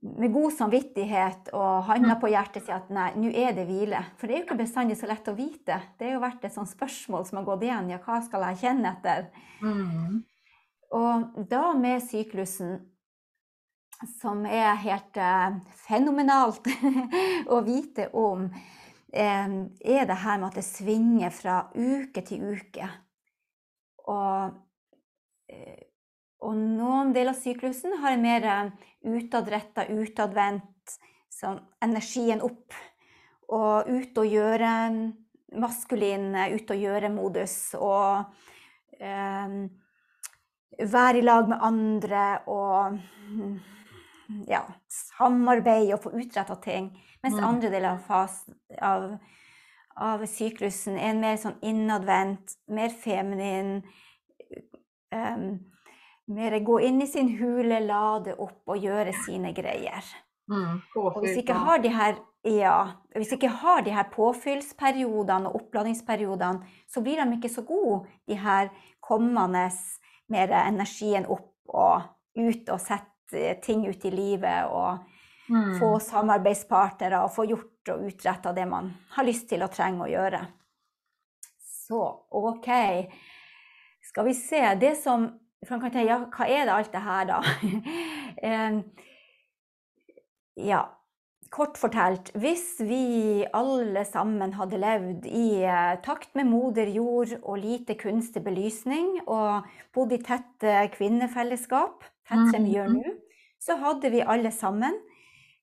med 0.00 0.32
god 0.32 0.56
samvittighet 0.56 1.52
og 1.54 1.84
handa 1.90 2.16
på 2.18 2.32
hjertet 2.32 2.64
sier 2.64 2.80
at 2.80 2.90
nei, 2.94 3.10
nå 3.20 3.30
er 3.30 3.52
det 3.54 3.68
hvile. 3.68 4.00
For 4.18 4.26
det 4.26 4.34
er 4.34 4.42
jo 4.42 4.46
ikke 4.48 4.58
bestandig 4.62 4.96
så 4.98 5.10
lett 5.10 5.30
å 5.30 5.36
vite. 5.36 5.78
Det 5.98 6.08
har 6.08 6.16
jo 6.16 6.24
vært 6.24 6.48
et 6.48 6.56
sånt 6.56 6.72
spørsmål 6.72 7.28
som 7.28 7.42
har 7.42 7.48
gått 7.52 7.68
igjen. 7.68 7.92
Ja, 7.92 8.00
hva 8.02 8.18
skal 8.24 8.48
jeg 8.48 8.62
kjenne 8.64 8.96
etter? 8.96 9.28
Mm. 9.62 10.22
Og 10.96 11.44
da 11.52 11.64
med 11.78 12.02
syklusen, 12.02 12.80
som 14.16 14.42
er 14.48 14.80
helt 14.80 15.18
eh, 15.20 15.60
fenomenalt 15.84 16.66
å 17.54 17.60
vite 17.66 18.08
om, 18.16 18.48
er 19.12 20.06
det 20.06 20.18
her 20.22 20.38
med 20.38 20.48
at 20.50 20.58
det 20.60 20.66
svinger 20.66 21.32
fra 21.34 21.62
uke 21.74 22.22
til 22.26 22.44
uke. 22.54 22.88
Og, 24.10 24.52
eh, 25.50 25.82
og 26.40 26.56
noen 26.56 27.12
deler 27.14 27.34
av 27.34 27.40
syklusen 27.40 27.98
har 28.02 28.14
en 28.14 28.22
mer 28.22 28.46
eh, 28.46 28.70
utadretta, 29.10 29.88
utadvendt 29.90 30.96
sånn 31.30 31.60
energien 31.82 32.42
opp. 32.44 32.76
Og 33.50 33.90
ut 33.90 34.18
og 34.22 34.30
gjøre 34.30 34.72
maskulin, 35.58 36.30
ut 36.54 36.70
og 36.70 36.82
gjøre-modus. 36.84 37.56
Og 37.82 39.02
eh, 39.02 39.56
være 40.80 41.18
i 41.18 41.26
lag 41.26 41.50
med 41.50 41.66
andre 41.66 42.24
og 42.46 43.00
ja, 44.46 44.62
samarbeide 44.88 45.96
og 45.96 46.04
få 46.04 46.14
utretta 46.14 46.56
ting. 46.62 46.92
Mens 47.22 47.36
mm. 47.36 47.44
andre 47.44 47.70
deler 47.72 47.90
av, 47.94 48.04
fasen, 48.06 48.56
av, 48.80 49.06
av, 49.96 50.24
syklusen 50.28 50.96
er 50.96 51.18
mer 51.18 51.36
sånn 51.40 51.58
innadvendt, 51.66 52.56
mer 52.72 52.94
feminin. 53.02 53.80
Um, 55.10 55.52
mer 56.30 56.58
gå 56.62 56.80
inn 56.86 57.02
i 57.02 57.08
sin 57.10 57.32
hule, 57.40 57.80
lade 57.82 58.36
opp 58.38 58.70
og 58.70 58.78
gjøre 58.78 59.12
sine 59.26 59.50
greier. 59.56 60.06
Mm, 60.50 60.80
og 60.98 61.20
hvis 61.22 61.42
ikke 61.42 61.58
har 61.58 61.82
de 61.82 61.90
her 61.94 62.18
ja, 62.40 62.94
hvis 63.12 63.34
ikke 63.36 63.50
har 63.60 63.82
de 63.84 63.92
her 63.92 64.06
påfyllsperiodene 64.14 65.50
og 65.50 65.58
oppladingsperiodene, 65.60 66.64
så 66.88 67.02
blir 67.04 67.20
de 67.20 67.36
ikke 67.36 67.50
så 67.52 67.66
gode, 67.68 68.06
de 68.26 68.38
her 68.40 68.70
kommende 69.04 69.66
mer 70.32 70.54
energien 70.62 71.26
opp 71.28 71.52
og 71.68 72.08
ut 72.38 72.72
og 72.72 72.80
sette 72.80 73.58
ting 73.62 73.84
ut 73.86 74.04
i 74.08 74.14
livet 74.14 74.70
og 74.72 75.04
mm. 75.50 75.74
få 75.80 75.90
samarbeidspartnere 76.04 77.24
og 77.24 77.34
få 77.34 77.46
gjort 77.50 77.92
og 77.94 78.06
utretta 78.08 78.54
det 78.56 78.66
man 78.70 78.92
har 79.16 79.26
lyst 79.26 79.48
til 79.50 79.64
og 79.66 79.72
trenger 79.74 80.06
å 80.06 80.10
gjøre. 80.10 80.40
Så 81.58 82.00
OK. 82.38 82.68
Skal 84.10 84.26
vi 84.26 84.34
se 84.34 84.62
Det 84.80 84.94
som 84.98 85.26
Frank 85.66 85.82
kan 85.84 85.92
tenke, 85.92 86.08
ja, 86.08 86.22
hva 86.32 86.46
er 86.48 86.64
det 86.64 86.72
alt 86.72 86.94
det 86.94 87.02
her, 87.04 87.26
da? 87.28 87.40
ja, 90.70 90.80
Kort 91.50 91.80
fortalt, 91.82 92.28
hvis 92.38 92.76
vi 92.86 93.42
alle 93.58 94.04
sammen 94.06 94.52
hadde 94.54 94.78
levd 94.78 95.24
i 95.26 95.64
eh, 95.66 95.96
takt 96.04 96.30
med 96.38 96.46
moder 96.46 96.86
jord 96.94 97.32
og 97.40 97.58
lite 97.58 97.96
kunstig 97.98 98.44
belysning, 98.44 99.16
og 99.26 99.66
bodd 99.90 100.14
i 100.14 100.20
tette 100.22 100.76
kvinnefellesskap, 100.94 102.06
tett 102.30 102.52
som 102.52 102.68
vi 102.68 102.76
gjør 102.76 102.92
mm. 102.92 103.00
nå, 103.00 103.16
så 103.58 103.80
hadde 103.82 104.12
vi 104.14 104.22
alle 104.22 104.54
sammen 104.54 104.94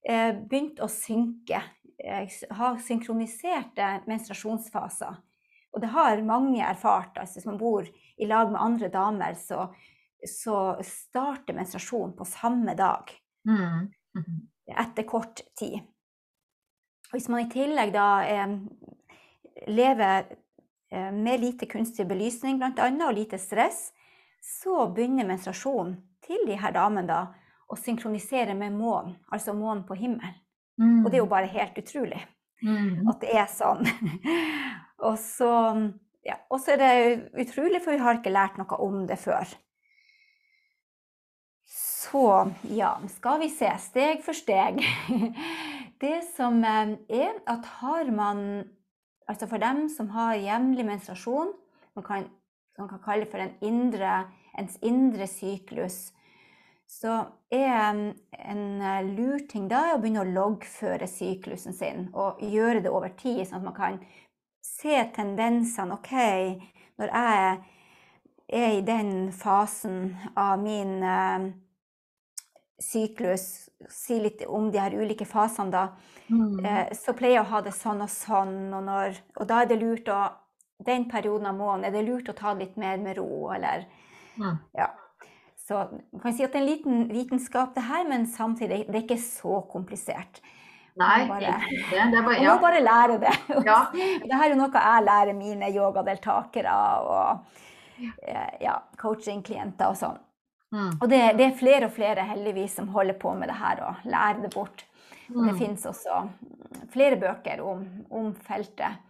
begynt 0.08 0.80
å 0.80 0.88
synke. 0.92 1.62
Eh, 2.04 2.30
ha 2.50 2.78
synkroniserte 2.80 3.88
menstruasjonsfaser. 4.06 5.16
Og 5.74 5.82
det 5.82 5.90
har 5.94 6.22
mange 6.26 6.62
erfart. 6.64 7.18
altså 7.18 7.40
Hvis 7.40 7.46
man 7.50 7.58
bor 7.58 7.88
i 8.18 8.26
lag 8.26 8.52
med 8.52 8.62
andre 8.62 8.90
damer, 8.90 9.34
så, 9.34 9.68
så 10.22 10.78
starter 10.84 11.58
menstruasjonen 11.58 12.16
på 12.18 12.26
samme 12.26 12.76
dag. 12.78 13.12
Mm. 13.50 13.90
Etter 14.68 15.04
kort 15.04 15.42
tid. 15.58 15.80
Hvis 17.12 17.30
man 17.32 17.46
i 17.46 17.50
tillegg 17.50 17.94
da 17.96 18.08
eh, 18.28 18.56
lever 19.68 20.26
eh, 20.92 21.12
med 21.14 21.42
lite 21.42 21.66
kunstig 21.66 22.08
belysning 22.08 22.60
bl.a. 22.60 22.90
og 23.08 23.16
lite 23.16 23.40
stress, 23.42 23.92
så 24.44 24.88
begynner 24.94 25.28
menstruasjonen 25.28 25.98
til 26.26 26.46
de 26.48 26.58
her 26.60 26.74
damene 26.76 27.08
da 27.10 27.22
å 27.68 27.76
synkronisere 27.76 28.56
med 28.56 28.76
månen, 28.76 29.18
altså 29.32 29.54
månen 29.54 29.84
på 29.88 29.98
himmelen. 30.00 30.36
Mm. 30.80 31.04
Og 31.04 31.12
det 31.12 31.18
er 31.18 31.24
jo 31.24 31.32
bare 31.32 31.52
helt 31.52 31.78
utrolig 31.82 32.22
Mm. 32.64 33.06
at 33.06 33.22
det 33.22 33.34
er 33.38 33.48
sånn. 33.52 33.86
og, 35.06 35.18
så, 35.22 35.52
ja, 36.26 36.40
er 36.74 36.82
det 36.82 36.94
utrolig, 37.46 37.84
for 37.84 37.94
vi 37.94 38.02
har 38.02 38.20
ikke 38.20 38.34
lært 38.34 38.58
noe 38.58 38.80
om 38.82 39.04
det 39.10 39.20
før. 39.22 39.52
Så 41.68 42.24
ja, 42.72 42.96
skal 43.12 43.42
vi 43.44 43.50
se. 43.52 43.70
Steg 43.84 44.24
for 44.26 44.38
steg. 44.38 44.80
Det 46.02 46.22
som 46.36 46.60
eh, 46.62 46.92
er 47.10 47.40
at 47.50 47.66
har 47.82 48.12
man 48.14 48.42
Altså 49.28 49.44
for 49.52 49.60
dem 49.60 49.90
som 49.92 50.08
har 50.14 50.38
jevnlig 50.40 50.86
menstruasjon, 50.88 51.50
man 51.98 52.04
kan, 52.06 52.28
man 52.80 52.88
kan 52.88 53.02
kalle 53.04 53.26
det 53.26 53.32
for 53.34 53.44
en 53.44 53.58
indre, 53.60 54.22
ens 54.56 54.78
indre 54.80 55.28
syklus, 55.28 56.14
så 56.88 57.18
er 57.52 57.74
en 57.92 58.82
eh, 58.82 59.04
lur 59.18 59.40
ting 59.50 59.68
da 59.68 59.94
å 59.94 60.00
begynne 60.02 60.24
å 60.24 60.32
loggføre 60.32 61.08
syklusen 61.12 61.76
sin 61.76 62.08
og 62.16 62.40
gjøre 62.42 62.82
det 62.86 62.92
over 62.94 63.12
tid, 63.20 63.44
sånn 63.50 63.60
at 63.60 63.68
man 63.68 63.76
kan 63.78 64.00
se 64.64 64.96
tendensene. 65.16 65.98
OK, 66.00 66.14
når 66.98 67.12
jeg 67.12 67.58
er 68.48 68.78
i 68.78 68.82
den 68.88 69.32
fasen 69.36 70.16
av 70.40 70.60
min 70.64 71.04
uh, 71.04 71.50
syklus, 72.80 73.70
si 73.92 74.20
litt 74.24 74.46
om 74.48 74.70
de 74.72 74.80
her 74.80 74.96
ulike 74.96 75.26
fasene, 75.28 75.72
da, 75.72 75.88
Mm. 76.30 76.66
eh, 76.66 76.94
så 76.94 77.14
pleier 77.16 77.38
jeg 77.38 77.46
å 77.46 77.50
ha 77.52 77.62
det 77.62 77.72
sånn 77.72 78.02
og 78.04 78.10
sånn. 78.12 78.74
Og, 78.74 78.84
når, 78.84 79.20
og 79.40 79.48
da 79.48 79.62
er 79.62 79.66
det 79.72 79.80
lurt 79.82 80.08
å 80.12 80.30
Den 80.86 81.08
perioden 81.10 81.48
av 81.50 81.56
måneden 81.58 81.86
er 81.88 81.92
det 81.96 82.04
lurt 82.06 82.28
å 82.30 82.34
ta 82.38 82.52
det 82.54 82.68
litt 82.68 82.76
mer 82.78 82.98
med 83.02 83.18
ro, 83.18 83.50
eller 83.50 83.88
Mm. 84.38 84.60
Ja. 84.78 84.92
Så 85.68 85.80
man 85.92 86.22
kan 86.24 86.34
si 86.34 86.46
at 86.46 86.54
det 86.54 86.62
er 86.62 86.64
en 86.64 86.70
liten 86.70 87.08
vitenskap, 87.12 87.74
det 87.76 87.84
her, 87.90 88.06
men 88.08 88.24
samtidig 88.32 88.86
det 88.88 88.96
er 88.96 89.04
ikke 89.04 89.20
så 89.20 89.60
komplisert. 89.72 90.40
Nei, 90.98 91.26
Man 91.28 91.42
bare-. 91.44 91.58
Det 91.92 91.98
bare, 92.14 92.22
Man 92.24 92.42
ja. 92.44 92.54
må 92.56 92.62
bare 92.62 92.80
lære 92.82 93.18
det. 93.22 93.34
Ja. 93.68 93.80
Dette 94.24 94.38
er 94.40 94.54
er 94.54 94.56
noe 94.58 94.72
jeg 94.74 95.04
lærer 95.06 95.36
mine 95.38 95.70
yogadeltakere 95.76 96.78
og 97.04 97.44
eh, 98.24 98.56
ja, 98.64 98.78
coaching-klienter 98.98 99.92
og 99.92 100.00
sånn. 100.00 100.18
Mm. 100.74 100.94
Og 101.02 101.06
det, 101.12 101.22
det 101.38 101.46
er 101.46 101.60
flere 101.60 101.88
og 101.88 101.94
flere 101.96 102.26
heldigvis 102.32 102.80
som 102.80 102.90
holder 102.96 103.20
på 103.20 103.34
med 103.38 103.52
det 103.52 103.60
her 103.60 103.84
og 103.88 104.08
lærer 104.10 104.42
det 104.44 104.54
bort. 104.56 104.86
Og 105.36 105.44
det 105.44 105.54
Mm. 105.54 105.60
finnes 105.60 105.86
også 105.86 106.22
flere 106.94 107.20
bøker 107.20 107.60
om, 107.62 107.84
om 108.10 108.32
feltet. 108.48 109.04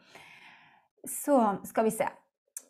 Så 1.05 1.37
skal 1.69 1.85
vi 1.85 1.91
se. 1.93 2.07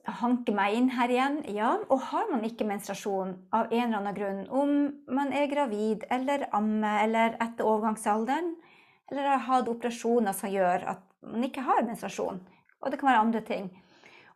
Hanke 0.07 0.53
meg 0.55 0.75
inn 0.77 0.89
her 0.95 1.11
igjen. 1.11 1.41
Ja, 1.51 1.73
og 1.91 1.99
har 2.11 2.29
man 2.31 2.45
ikke 2.47 2.67
menstruasjon 2.67 3.33
av 3.51 3.71
en 3.71 3.81
eller 3.89 3.97
annen 3.99 4.15
grunn, 4.15 4.43
om 4.49 4.69
man 5.15 5.33
er 5.35 5.49
gravid 5.51 6.05
eller 6.09 6.47
ammer 6.55 7.03
eller 7.03 7.35
etter 7.43 7.67
overgangsalderen, 7.67 8.53
eller 9.11 9.31
har 9.33 9.43
hatt 9.49 9.71
operasjoner 9.71 10.35
som 10.35 10.51
gjør 10.51 10.85
at 10.93 11.03
man 11.27 11.43
ikke 11.43 11.65
har 11.67 11.83
menstruasjon, 11.87 12.39
og 12.79 12.91
det 12.91 12.99
kan 12.99 13.09
være 13.09 13.23
andre 13.25 13.41
ting, 13.47 13.67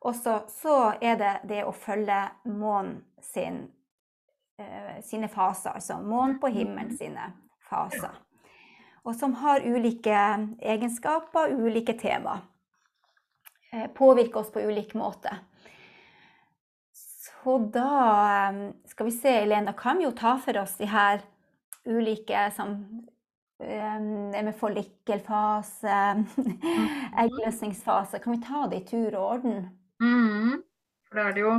også, 0.02 0.42
så 0.50 0.76
er 1.00 1.20
det 1.20 1.34
det 1.48 1.62
å 1.64 1.76
følge 1.76 2.20
månen 2.50 3.04
sin, 3.22 3.62
eh, 4.60 4.98
sine 5.06 5.30
faser, 5.32 5.78
altså 5.78 6.02
månen 6.02 6.40
på 6.42 6.52
himmelen 6.52 6.98
sine 6.98 7.30
faser 7.70 8.18
og 9.04 9.16
som 9.16 9.34
har 9.34 9.66
ulike 9.66 10.18
egenskaper, 10.60 11.54
ulike 11.54 11.94
tema. 11.94 12.40
Eh, 13.74 13.88
Påvirker 13.88 14.40
oss 14.40 14.52
på 14.52 14.62
ulik 14.62 14.94
måte. 14.94 15.36
Så 17.44 17.58
da 17.74 17.90
eh, 18.50 18.72
skal 18.86 19.06
vi 19.06 19.12
se, 19.12 19.30
Elena, 19.30 19.74
kan 19.74 19.98
vi 19.98 20.06
jo 20.06 20.12
ta 20.12 20.38
for 20.38 20.58
oss 20.62 20.76
de 20.78 20.86
her 20.86 21.24
ulike 21.86 22.44
som 22.56 22.76
eh, 23.64 23.98
det 24.34 24.44
med 24.46 24.58
forlikkelfase, 24.58 26.02
eggløsningsfase. 27.24 28.20
Kan 28.20 28.38
vi 28.38 28.44
ta 28.46 28.68
det 28.70 28.84
i 28.84 28.86
tur 28.92 29.16
og 29.16 29.26
orden? 29.38 29.64
Mm. 30.02 30.62
For 31.10 31.18
da 31.18 31.30
er 31.30 31.38
det 31.38 31.46
jo 31.46 31.56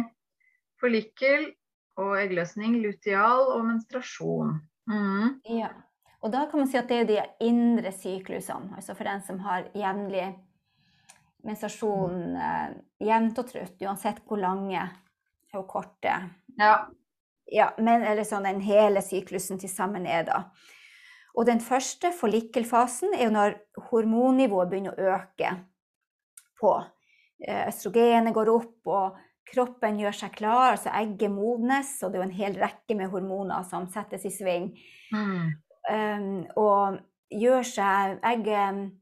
forlikkel 0.82 1.50
og 2.00 2.14
eggløsning, 2.20 2.78
luteal 2.82 3.50
og 3.56 3.66
menstruasjon. 3.66 4.54
Mm. 4.90 5.40
Ja. 5.58 5.74
Og 6.22 6.30
da 6.30 6.46
kan 6.46 6.62
man 6.62 6.70
si 6.70 6.78
at 6.78 6.88
det 6.90 7.02
er 7.02 7.10
de 7.10 7.20
indre 7.42 7.90
syklusene, 7.94 8.76
altså 8.78 8.94
for 8.94 9.10
den 9.10 9.22
som 9.26 9.42
har 9.42 9.66
jevnlig 9.74 10.30
menstruasjon 11.42 12.36
eh, 12.38 12.74
jevnt 13.02 13.40
og 13.42 13.48
trutt, 13.50 13.80
uansett 13.82 14.22
hvor 14.28 14.38
lange 14.38 14.86
og 15.58 15.66
korte 15.68 16.14
Ja. 16.58 16.74
ja, 17.46 17.72
men, 17.78 18.04
eller 18.04 18.24
sånn 18.28 18.48
den 18.48 18.60
hele 18.64 19.02
syklusen 19.04 19.60
til 19.60 19.70
sammen 19.72 20.06
er, 20.06 20.24
da. 20.28 20.44
Og 21.32 21.46
den 21.48 21.62
første 21.64 22.12
forlikkelfasen 22.12 23.14
er 23.16 23.26
jo 23.26 23.34
når 23.34 23.54
hormonnivået 23.88 24.68
begynner 24.68 24.96
å 24.96 25.14
øke 25.16 25.52
på. 26.60 26.72
Eh, 27.42 27.66
Østrogenet 27.70 28.34
går 28.36 28.50
opp, 28.52 28.80
og 28.86 29.20
kroppen 29.48 29.98
gjør 30.00 30.16
seg 30.16 30.34
klar, 30.36 30.74
altså 30.74 30.92
egget 30.94 31.32
modnes, 31.32 31.94
og 32.02 32.12
det 32.12 32.18
er 32.18 32.22
jo 32.22 32.28
en 32.28 32.36
hel 32.36 32.58
rekke 32.60 32.96
med 32.98 33.10
hormoner 33.12 33.64
som 33.68 33.88
settes 33.90 34.26
i 34.28 34.32
sving. 34.32 34.68
Mm. 35.12 35.48
Um, 35.90 36.26
og 36.60 37.00
gjør 37.32 37.64
seg 37.66 38.20
egget, 38.28 38.92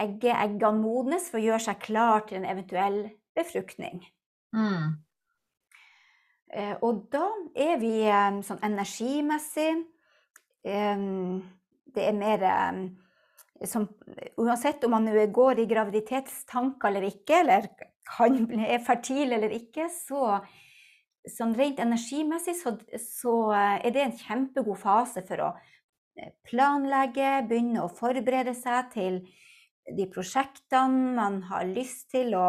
egget, 0.00 0.32
Eggene 0.32 0.80
modnes 0.80 1.28
for 1.28 1.40
å 1.40 1.44
gjøre 1.44 1.64
seg 1.66 1.82
klar 1.82 2.24
til 2.28 2.40
en 2.40 2.48
eventuell 2.48 3.02
befruktning. 3.36 4.00
Mm. 4.56 4.96
Eh, 6.56 6.76
og 6.84 7.04
da 7.12 7.26
er 7.58 7.76
vi 7.82 7.92
eh, 8.08 8.38
sånn 8.46 8.62
energimessig 8.64 9.72
eh, 10.64 11.02
Det 11.96 12.04
er 12.04 12.16
mer 12.16 12.44
som, 13.68 13.84
Uansett 14.40 14.84
om 14.86 14.94
man 14.96 15.10
går 15.32 15.60
i 15.60 15.68
graviditetstanker 15.68 16.88
eller 16.88 17.08
ikke, 17.10 17.42
eller 17.42 17.68
kan, 18.06 18.38
er 18.56 18.84
fertil 18.84 19.36
eller 19.36 19.52
ikke, 19.52 19.88
så 19.92 20.38
sånn 21.26 21.56
rent 21.58 21.80
energimessig 21.82 22.54
så, 22.54 22.76
så 23.02 23.36
er 23.56 23.88
det 23.90 24.04
en 24.04 24.18
kjempegod 24.20 24.78
fase 24.78 25.24
for 25.26 25.42
å 25.42 25.48
planlegge, 26.46 27.48
begynne 27.48 27.82
å 27.82 27.90
forberede 27.92 28.54
seg 28.56 28.92
til 28.92 29.18
de 29.96 30.06
prosjektene 30.12 31.16
man 31.16 31.40
har 31.50 31.66
lyst 31.66 32.12
til 32.14 32.36
å 32.38 32.48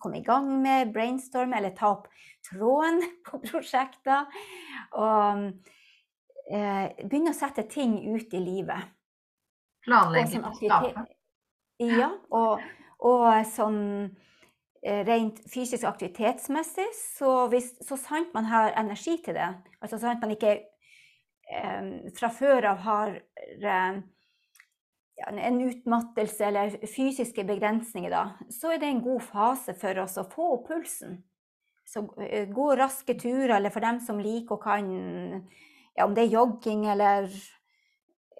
komme 0.00 0.22
i 0.22 0.24
gang 0.24 0.48
med, 0.62 0.94
brainstorme 0.94 1.58
eller 1.58 1.74
ta 1.76 1.92
opp 1.98 2.08
tråden 2.50 3.02
på 3.26 3.40
prosjekter. 3.44 4.28
Og 4.98 5.46
eh, 6.50 6.86
begynne 7.04 7.34
å 7.34 7.38
sette 7.38 7.66
ting 7.70 7.98
ut 8.14 8.34
i 8.34 8.42
livet. 8.42 8.92
Planlegge 9.84 10.40
og 10.40 10.56
skape. 10.58 11.08
Ja, 11.82 12.12
og, 12.32 12.62
og 13.02 13.26
sånn 13.50 13.82
rent 14.84 15.40
fysisk 15.48 15.86
aktivitetsmessig, 15.88 16.86
så, 17.16 17.46
hvis, 17.52 17.72
så 17.84 17.96
sant 17.96 18.34
man 18.36 18.48
har 18.50 18.74
energi 18.76 19.16
til 19.24 19.36
det, 19.36 19.48
altså 19.80 19.98
sant 20.00 20.20
man 20.20 20.34
ikke 20.34 20.52
eh, 21.48 22.10
fra 22.18 22.28
før 22.32 22.68
av 22.74 22.82
har 22.84 23.14
eh, 23.16 24.02
en 25.24 25.60
utmattelse 25.62 26.48
eller 26.50 26.76
fysiske 26.90 27.46
begrensninger, 27.48 28.12
da, 28.12 28.50
så 28.52 28.74
er 28.74 28.82
det 28.82 28.90
en 28.92 29.04
god 29.04 29.24
fase 29.24 29.76
for 29.78 30.04
oss 30.04 30.18
å 30.20 30.26
få 30.28 30.50
opp 30.58 30.68
pulsen. 30.68 31.22
Så 31.88 32.04
eh, 32.24 32.48
gå 32.48 32.70
raske 32.78 33.16
turer, 33.20 33.56
eller 33.58 33.72
for 33.74 33.84
dem 33.84 34.00
som 34.00 34.20
liker 34.22 34.56
og 34.56 34.64
kan 34.64 34.88
ja, 35.94 36.06
Om 36.06 36.14
det 36.16 36.24
er 36.24 36.32
jogging 36.32 36.86
eller 36.90 37.28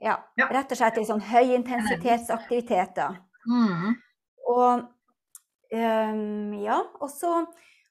ja, 0.00 0.16
Ja. 0.36 0.48
rett 0.50 0.72
og 0.72 0.78
slett 0.78 0.98
sånn 1.06 1.22
høyintensitetsaktiviteter. 1.22 3.20
Mm. 3.46 3.94
Og 4.50 4.82
um, 5.70 6.54
ja, 6.58 6.80
og 7.00 7.10
så 7.12 7.44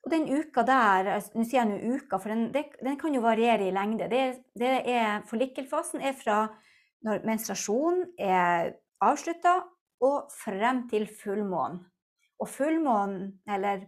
og 0.03 0.11
den 0.11 0.25
uka 0.27 0.65
der, 0.67 1.07
altså, 1.15 1.31
nå 1.37 1.45
sier 1.47 1.61
jeg 1.61 1.69
nå 1.69 1.95
uka, 1.95 2.17
for 2.19 2.33
den, 2.33 2.49
det, 2.51 2.65
den 2.83 2.97
kan 2.99 3.13
jo 3.15 3.21
variere 3.23 3.69
i 3.69 3.71
lengde. 3.71 4.09
Det, 4.11 4.23
det 4.59 4.73
er, 4.91 5.21
Forlikkelfasen 5.29 6.03
er 6.03 6.17
fra 6.19 6.41
når 7.07 7.23
menstruasjonen 7.27 8.09
er 8.19 8.73
avslutta 9.03 9.61
og 10.03 10.27
frem 10.35 10.83
til 10.91 11.07
fullmånen. 11.07 11.79
Og 12.43 12.49
fullmånen, 12.51 13.29
eller 13.47 13.85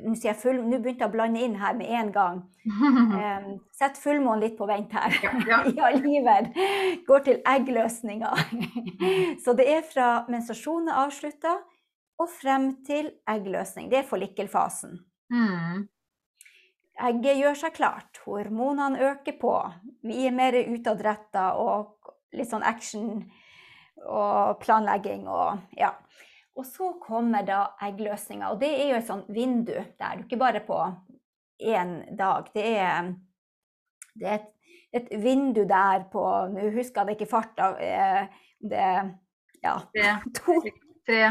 nå 0.00 0.14
sier 0.16 0.32
jeg 0.32 0.40
full, 0.40 0.60
nå 0.64 0.78
begynte 0.80 1.04
jeg 1.04 1.10
å 1.10 1.12
blande 1.12 1.42
inn 1.44 1.58
her 1.60 1.76
med 1.78 1.92
en 2.00 2.12
gang. 2.14 2.42
Um, 3.22 3.58
Sett 3.74 3.98
fullmånen 3.98 4.42
litt 4.44 4.54
på 4.58 4.66
vent 4.68 4.92
her. 4.94 5.14
Ja, 5.24 5.32
ja. 5.50 5.58
I 5.68 5.74
alliver. 5.88 6.48
Går 7.06 7.24
til 7.26 7.40
eggløsninga. 7.48 8.30
Så 9.42 9.54
det 9.58 9.66
er 9.68 9.82
fra 9.86 10.10
mensasjonen 10.30 10.92
er 10.92 11.00
avslutta 11.04 11.56
og 12.22 12.30
frem 12.30 12.68
til 12.86 13.10
eggløsning. 13.28 13.90
Det 13.90 14.02
er 14.02 14.08
forlikkelfasen. 14.08 15.00
Mm. 15.32 15.88
egget 17.08 17.38
gjør 17.40 17.54
seg 17.56 17.74
klart, 17.74 18.18
hormonene 18.26 19.00
øker 19.10 19.38
på, 19.40 19.54
vi 20.04 20.26
er 20.28 20.34
mer 20.36 20.58
utadretta 20.60 21.54
og 21.56 22.12
litt 22.36 22.50
sånn 22.50 22.66
action 22.68 23.22
og 24.02 24.60
planlegging 24.62 25.24
og 25.30 25.78
ja. 25.78 25.94
Og 26.58 26.66
så 26.68 26.90
kommer 27.00 27.46
da 27.48 27.62
eggløsninga, 27.80 28.50
og 28.52 28.60
det 28.60 28.70
er 28.76 28.90
jo 28.90 28.96
et 28.98 29.08
sånt 29.08 29.28
vindu 29.32 29.72
der 29.72 30.18
du 30.18 30.26
ikke 30.26 30.40
bare 30.40 30.60
på 30.66 30.78
én 31.62 31.94
dag. 32.18 32.50
Det 32.52 32.66
er, 32.76 33.12
det 34.20 34.28
er 34.28 34.34
et, 34.40 34.50
et, 34.92 35.14
vindu 35.22 35.62
der 35.68 36.04
på 36.12 36.24
Nå 36.52 36.68
husker 36.74 37.00
jeg 37.00 37.08
det 37.08 37.16
ikke 37.16 37.30
farta. 37.30 37.72
Eh, 37.80 38.44
det 38.60 38.90
ja, 39.62 39.78
to, 40.36 40.58
tre 41.06 41.22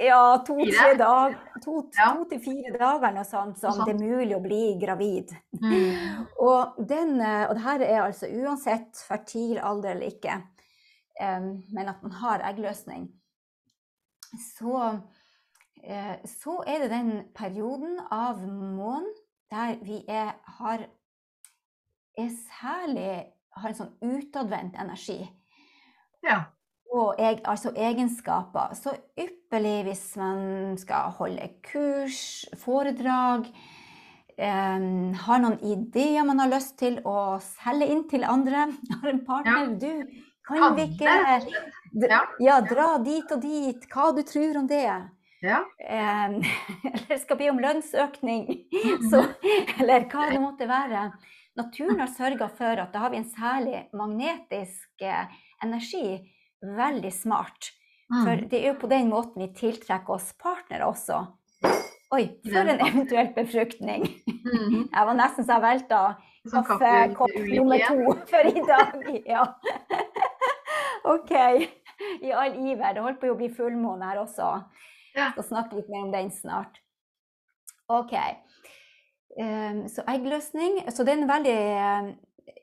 ja, 0.00 0.44
to-tre 0.46 0.94
dager. 0.98 1.38
To, 1.64 1.82
to, 1.92 2.24
til 2.30 2.40
fire 2.42 2.72
dager 2.78 3.12
noe 3.14 3.24
sånt 3.28 3.60
som 3.60 3.82
det 3.84 3.92
er 3.92 4.00
mulig 4.00 4.36
å 4.36 4.42
bli 4.42 4.62
gravid. 4.80 5.34
Mm. 5.60 6.24
og, 6.42 6.78
den, 6.88 7.18
eh, 7.20 7.44
og 7.48 7.56
det 7.58 7.64
her 7.66 7.84
er 7.86 8.00
altså 8.06 8.30
uansett 8.30 9.02
fertil 9.06 9.60
alder 9.60 9.94
eller 9.94 10.14
ikke, 10.14 10.38
um, 11.20 11.50
men 11.76 11.92
at 11.92 12.00
man 12.02 12.16
har 12.22 12.44
eggløsning, 12.50 13.10
så, 14.38 14.78
uh, 15.82 16.16
så 16.28 16.56
er 16.66 16.84
det 16.84 16.90
den 16.94 17.12
perioden 17.36 18.00
av 18.10 18.40
månen 18.48 19.10
der 19.52 19.76
vi 19.84 20.00
er, 20.08 20.32
har 20.58 20.86
er 22.18 22.32
særlig 22.60 23.12
har 23.52 23.68
en 23.68 23.76
sånn 23.76 23.94
utadvendt 24.00 24.76
energi. 24.80 25.20
Ja 26.24 26.44
og 26.92 27.20
eg, 27.20 27.40
altså 27.48 27.72
egenskaper. 27.76 28.74
Så 28.76 28.94
ypperlig 29.18 29.78
hvis 29.88 30.04
man 30.20 30.74
skal 30.80 31.14
holde 31.16 31.48
kurs, 31.64 32.44
foredrag, 32.60 33.48
eh, 34.36 34.88
har 35.24 35.42
noen 35.44 35.58
ideer 35.64 36.26
man 36.28 36.42
har 36.44 36.52
lyst 36.52 36.76
til 36.82 37.00
å 37.08 37.38
selge 37.46 37.88
inn 37.94 38.04
til 38.10 38.28
andre. 38.28 38.68
Har 39.00 39.08
en 39.14 39.24
partner. 39.26 39.64
Ja. 39.64 39.78
Du, 39.80 40.20
kan 40.42 40.74
vi 40.76 40.88
ikke 40.90 41.12
ja. 41.92 42.22
ja. 42.38 42.60
dra 42.60 42.96
dit 43.04 43.34
og 43.34 43.42
dit? 43.42 43.86
Hva 43.92 44.12
du 44.16 44.22
tror 44.26 44.62
om 44.62 44.68
det? 44.70 44.86
Ja. 45.42 45.60
Eh, 45.78 46.38
eller 46.94 47.20
skal 47.20 47.40
be 47.40 47.50
om 47.50 47.60
lønnsøkning. 47.62 48.48
Så, 49.10 49.24
eller 49.80 50.08
hva 50.08 50.30
det 50.30 50.40
måtte 50.42 50.70
være. 50.70 51.10
Naturen 51.58 52.00
har 52.00 52.12
sørga 52.12 52.48
for 52.56 52.80
at 52.80 52.94
da 52.94 53.04
har 53.04 53.12
vi 53.12 53.20
en 53.20 53.28
særlig 53.28 53.84
magnetisk 53.96 55.04
eh, 55.04 55.28
energi 55.64 56.20
veldig 56.62 57.12
smart. 57.12 57.72
For 58.12 58.36
mm. 58.36 58.48
det 58.48 58.60
er 58.60 58.72
jo 58.72 58.80
på 58.80 58.90
den 58.92 59.08
måten 59.12 59.42
vi 59.42 59.52
tiltrekker 59.56 60.16
oss 60.16 60.32
partnere 60.40 60.88
også. 60.88 61.24
Oi, 62.12 62.26
for 62.44 62.68
en 62.68 62.82
eventuell 62.84 63.30
befruktning. 63.36 64.04
Mm. 64.28 64.88
Jeg 64.94 65.06
var 65.08 65.16
nesten 65.16 65.46
så 65.46 65.56
jeg 65.56 65.64
velta 65.64 66.00
kaffekopp 66.52 67.36
nummer 67.54 67.84
to 67.86 68.16
for 68.28 68.48
i 68.50 68.64
dag. 68.68 69.06
Ja. 69.24 69.46
OK. 71.14 71.32
I 72.22 72.32
all 72.32 72.56
iver. 72.56 72.94
Det 72.94 73.04
holdt 73.04 73.20
på 73.20 73.30
å 73.32 73.38
bli 73.38 73.50
fullmåne 73.52 74.10
her 74.10 74.22
også. 74.22 74.54
Skal 75.12 75.46
snakke 75.46 75.78
litt 75.78 75.90
mer 75.92 76.06
om 76.06 76.12
den 76.14 76.30
snart. 76.34 76.80
OK. 77.92 78.14
Um, 79.32 79.86
så 79.88 80.04
eggløsning 80.12 80.82
Så 80.92 81.06
det 81.08 81.14
er 81.14 81.22
en 81.22 81.30
veldig 81.30 81.60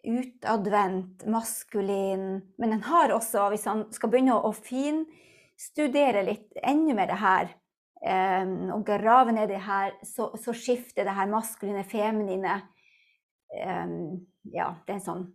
utadvendt, 0.09 1.25
maskulin. 1.27 2.41
Men 2.57 2.75
den 2.75 2.83
har 2.87 3.13
også, 3.13 3.47
hvis 3.53 3.65
han 3.69 3.87
skal 3.93 4.11
begynne 4.11 4.37
å 4.37 4.51
finstudere 4.55 6.23
litt 6.27 6.61
enda 6.63 6.95
mer 6.97 7.11
det 7.11 7.19
her, 7.19 7.51
um, 8.43 8.69
og 8.77 8.85
grave 8.87 9.35
ned 9.35 9.51
det 9.51 9.61
her, 9.65 9.97
så, 10.05 10.31
så 10.39 10.55
skifter 10.55 11.07
det 11.07 11.17
her 11.17 11.31
maskuline, 11.31 11.85
feminine 11.87 12.61
um, 13.65 14.21
Ja, 14.49 14.71
det 14.87 14.95
er 14.95 15.03
sånn 15.03 15.27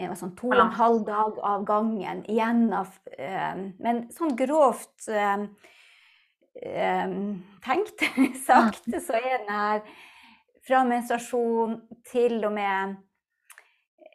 en 0.00 0.16
sånn 0.16 0.36
to 0.38 0.48
og 0.52 0.60
en 0.60 0.76
halv 0.78 1.02
dag 1.06 1.38
av 1.44 1.66
gangen 1.68 2.22
igjen 2.30 2.64
av 2.72 2.88
eh, 3.18 3.58
Men 3.82 4.06
sånn 4.14 4.36
grovt 4.38 5.08
tenkt 7.64 8.02
sagt, 8.46 8.88
så 8.88 9.16
er 9.16 9.38
den 9.42 9.52
her 9.52 9.84
fra 10.66 10.82
menstruasjon 10.86 11.78
til 12.06 12.38
og 12.46 12.52
med 12.54 12.96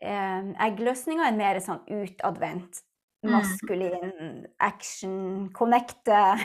eh, 0.02 0.52
eggløsninga 0.68 1.28
er 1.28 1.38
mer 1.38 1.60
sånn 1.64 1.84
utadvendt. 1.90 2.84
Mm. 3.26 3.34
Maskulin, 3.34 4.46
action, 4.62 5.50
connecte. 5.58 6.38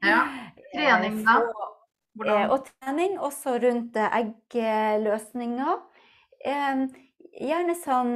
Ja. 0.00 0.22
Trening, 0.72 1.20
da? 1.26 1.40
Eh, 2.22 2.46
og 2.46 2.62
trening 2.68 3.18
også 3.20 3.58
rundt 3.60 3.98
eggløsninga. 3.98 5.74
Eh, 6.48 6.86
gjerne 7.42 7.76
sånn 7.82 8.14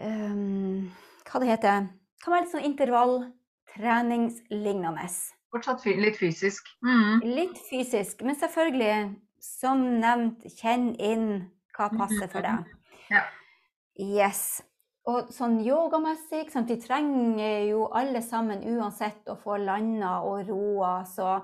um, 0.00 0.88
Hva 1.28 1.36
det 1.42 1.50
heter 1.52 1.76
Kan 2.24 2.32
være 2.32 2.42
litt 2.44 2.54
sånn 2.54 2.68
intervalltreningslignende. 2.70 5.06
Fortsatt 5.54 5.84
litt 5.86 6.16
fysisk? 6.18 6.66
Mm. 6.82 7.20
Litt 7.36 7.58
fysisk, 7.68 8.22
men 8.26 8.34
selvfølgelig, 8.40 9.12
som 9.44 9.84
nevnt, 10.00 10.40
kjenn 10.58 10.94
inn 10.98 11.26
hva 11.76 11.86
passer 11.94 12.28
for 12.30 12.42
deg. 12.46 12.56
Ja. 13.12 13.20
Yes. 14.00 14.62
Og 15.04 15.28
sånn 15.34 15.58
yogamessig, 15.60 16.48
sant? 16.48 16.70
vi 16.72 16.78
trenger 16.80 17.66
jo 17.68 17.82
alle 17.92 18.22
sammen 18.24 18.62
uansett 18.64 19.28
å 19.28 19.36
få 19.36 19.58
landa 19.60 20.22
og 20.24 20.48
roa. 20.48 20.94
Så 21.04 21.34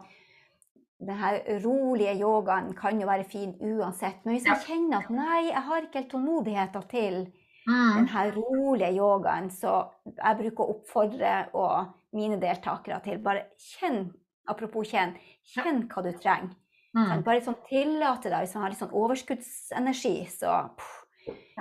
denne 0.97 1.59
rolige 1.61 2.15
yogaen 2.17 2.73
kan 2.79 3.01
jo 3.01 3.09
være 3.11 3.29
fin 3.29 3.53
uansett. 3.61 4.25
Men 4.25 4.39
hvis 4.39 4.49
man 4.49 4.65
kjenner 4.65 5.05
at 5.05 5.13
nei, 5.13 5.43
jeg 5.51 5.65
har 5.69 5.85
ikke 5.85 6.01
helt 6.01 6.13
tålmodigheten 6.15 6.89
til 6.91 7.21
mm. 7.67 7.99
denne 7.99 8.25
rolige 8.37 8.93
yogaen, 8.97 9.51
så 9.53 9.77
jeg 10.11 10.39
bruker 10.41 10.65
å 10.65 10.77
oppfordre 10.77 11.35
og 11.59 11.93
mine 12.17 12.41
deltakere 12.43 13.01
til 13.05 13.21
bare 13.23 13.51
kjenn, 13.61 14.09
apropos 14.51 14.89
kjenn, 14.91 15.15
kjenn 15.55 15.85
hva 15.91 16.05
du 16.07 16.11
trenger. 16.17 16.57
Mm. 16.91 17.21
Bare 17.23 17.43
sånn 17.45 17.61
tillate 17.69 18.33
deg, 18.33 18.43
hvis 18.43 18.57
man 18.57 18.65
har 18.65 18.73
litt 18.73 18.81
sånn 18.81 18.97
overskuddsenergi, 18.99 20.17
så 20.33 20.57
pff, 20.75 20.97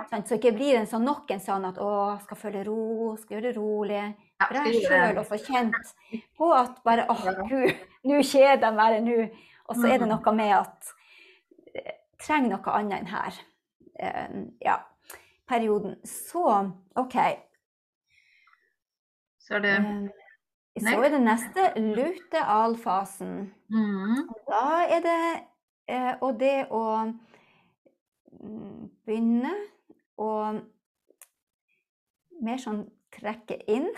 Sånn, 0.08 0.24
så 0.26 0.38
ikke 0.38 0.54
blir 0.56 0.78
en 0.78 0.88
sånn, 0.88 1.04
nok 1.04 1.30
en 1.34 1.42
sånn 1.42 1.66
at 1.68 1.78
å, 1.82 2.16
skal 2.24 2.38
føle 2.40 2.62
ro, 2.66 3.12
skal 3.20 3.36
gjøre 3.36 3.50
det 3.50 3.56
rolig. 3.58 4.04
For 4.40 4.58
jeg 4.70 4.84
sjøl 4.86 5.20
også 5.20 5.38
kjent 5.44 5.90
på 6.38 6.48
at 6.56 6.78
bare 6.86 7.04
åh, 7.12 7.26
gud, 7.44 7.82
nå 8.08 8.22
kjeder 8.24 8.70
jeg 8.70 8.78
meg 8.78 8.96
nå. 9.04 9.18
Og 9.68 9.76
så 9.76 9.86
er 9.86 10.00
det 10.00 10.08
mm. 10.08 10.14
noe 10.14 10.34
med 10.34 10.54
at 10.56 10.94
jeg 11.70 11.84
eh, 11.84 11.98
trenger 12.24 12.56
noe 12.56 12.78
annet 12.78 13.02
enn 13.02 13.12
her. 13.12 13.42
Ja, 14.64 14.78
perioden. 15.50 15.98
Så 16.06 16.46
OK. 17.00 17.16
Så 19.42 19.58
er 19.58 19.66
det 19.66 19.76
Så 20.80 20.96
er 21.02 21.08
det 21.10 21.20
neste 21.26 21.66
lutealfasen. 21.76 23.34
Mm. 23.68 24.28
Da 24.48 24.66
er 24.86 25.00
det 25.04 25.22
uh, 25.90 26.14
Og 26.22 26.40
det 26.40 26.66
å 26.70 26.84
begynne 29.04 29.52
å 30.16 30.30
mer 32.40 32.60
sånn 32.62 32.84
trekke 33.12 33.58
inn. 33.68 33.90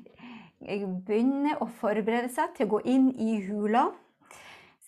Begynne 1.08 1.56
å 1.60 1.66
forberede 1.80 2.30
seg 2.32 2.54
til 2.56 2.68
å 2.68 2.72
gå 2.76 2.80
inn 2.92 3.10
i 3.20 3.40
hula. 3.48 3.88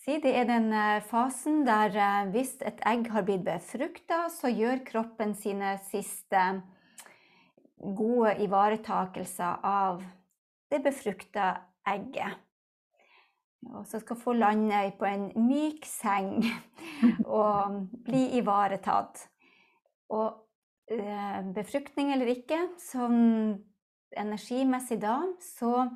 Si 0.03 0.17
det 0.19 0.33
er 0.35 0.47
den 0.49 0.65
eh, 0.75 0.99
fasen 1.07 1.61
der 1.63 1.93
eh, 1.95 2.31
hvis 2.33 2.57
et 2.67 2.81
egg 2.89 3.07
har 3.13 3.23
blitt 3.23 3.45
befrukta, 3.45 4.25
så 4.27 4.49
gjør 4.51 4.81
kroppen 4.83 5.31
sine 5.39 5.77
siste 5.87 6.41
gode 7.79 8.33
ivaretakelser 8.43 9.63
av 9.63 10.01
det 10.71 10.81
befrukta 10.83 11.53
egget. 11.87 12.35
Og 13.71 13.85
så 13.87 14.01
skal 14.03 14.19
få 14.19 14.33
lande 14.35 14.81
på 14.99 15.07
en 15.07 15.29
myk 15.39 15.87
seng 15.87 16.41
og 17.39 17.85
bli 18.03 18.25
ivaretatt. 18.41 19.23
Og 20.11 20.27
eh, 20.91 21.39
befruktning 21.55 22.11
eller 22.11 22.33
ikke, 22.33 22.59
sånn 22.91 23.55
energimessig 24.19 24.99
da, 24.99 25.21
så 25.39 25.87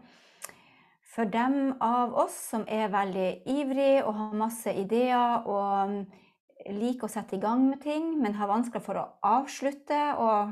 for 1.18 1.26
dem 1.34 1.72
av 1.82 2.14
oss 2.14 2.36
som 2.52 2.62
er 2.70 2.92
veldig 2.94 3.30
ivrig 3.50 4.04
og 4.04 4.14
har 4.20 4.34
masse 4.38 4.70
ideer 4.70 5.48
og 5.50 5.96
liker 6.78 7.08
å 7.08 7.10
sette 7.10 7.40
i 7.40 7.42
gang 7.42 7.64
med 7.72 7.82
ting, 7.82 8.12
men 8.22 8.36
har 8.38 8.52
vanskelig 8.52 8.84
for 8.86 9.00
å 9.02 9.08
avslutte 9.26 9.98
og 10.22 10.52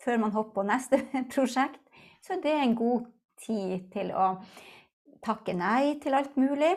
før 0.00 0.22
man 0.22 0.32
hopper 0.32 0.54
på 0.62 0.64
neste 0.70 1.02
prosjekt, 1.34 1.82
så 2.24 2.38
det 2.40 2.54
er 2.54 2.64
en 2.64 2.78
god 2.78 3.04
tid 3.44 3.90
til 3.92 4.14
å 4.16 4.30
takke 5.26 5.52
nei 5.52 5.98
til 6.00 6.16
alt 6.16 6.38
mulig. 6.40 6.72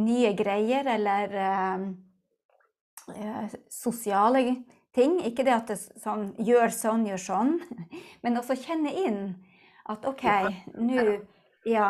Nye 0.00 0.32
greier 0.38 0.88
eller 0.94 1.36
eh, 1.42 1.84
sosiale 3.68 4.44
ting. 4.96 5.18
Ikke 5.28 5.44
det 5.44 5.52
at 5.58 5.74
det 5.74 5.76
sånn 6.00 6.30
gjør 6.40 6.72
sånn, 6.72 7.04
gjør 7.10 7.22
sånn, 7.26 7.52
men 8.24 8.40
også 8.40 8.56
kjenne 8.56 8.96
inn 9.04 9.20
at 9.92 10.08
OK, 10.08 10.24
nå 10.80 11.04
Ja, 11.68 11.88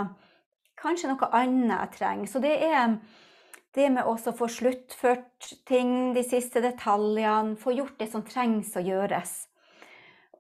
kanskje 0.80 1.12
noe 1.12 1.28
annet 1.36 1.76
jeg 1.76 1.94
trenger. 1.98 2.30
Så 2.30 2.42
det 2.42 2.56
er 2.66 2.98
det 3.72 3.88
med 3.94 4.04
å 4.04 4.16
få 4.20 4.48
sluttført 4.52 5.52
ting, 5.68 6.12
de 6.16 6.24
siste 6.26 6.60
detaljene, 6.64 7.56
få 7.60 7.72
gjort 7.76 7.96
det 8.02 8.10
som 8.12 8.24
trengs 8.26 8.74
å 8.76 8.84
gjøres. 8.84 9.32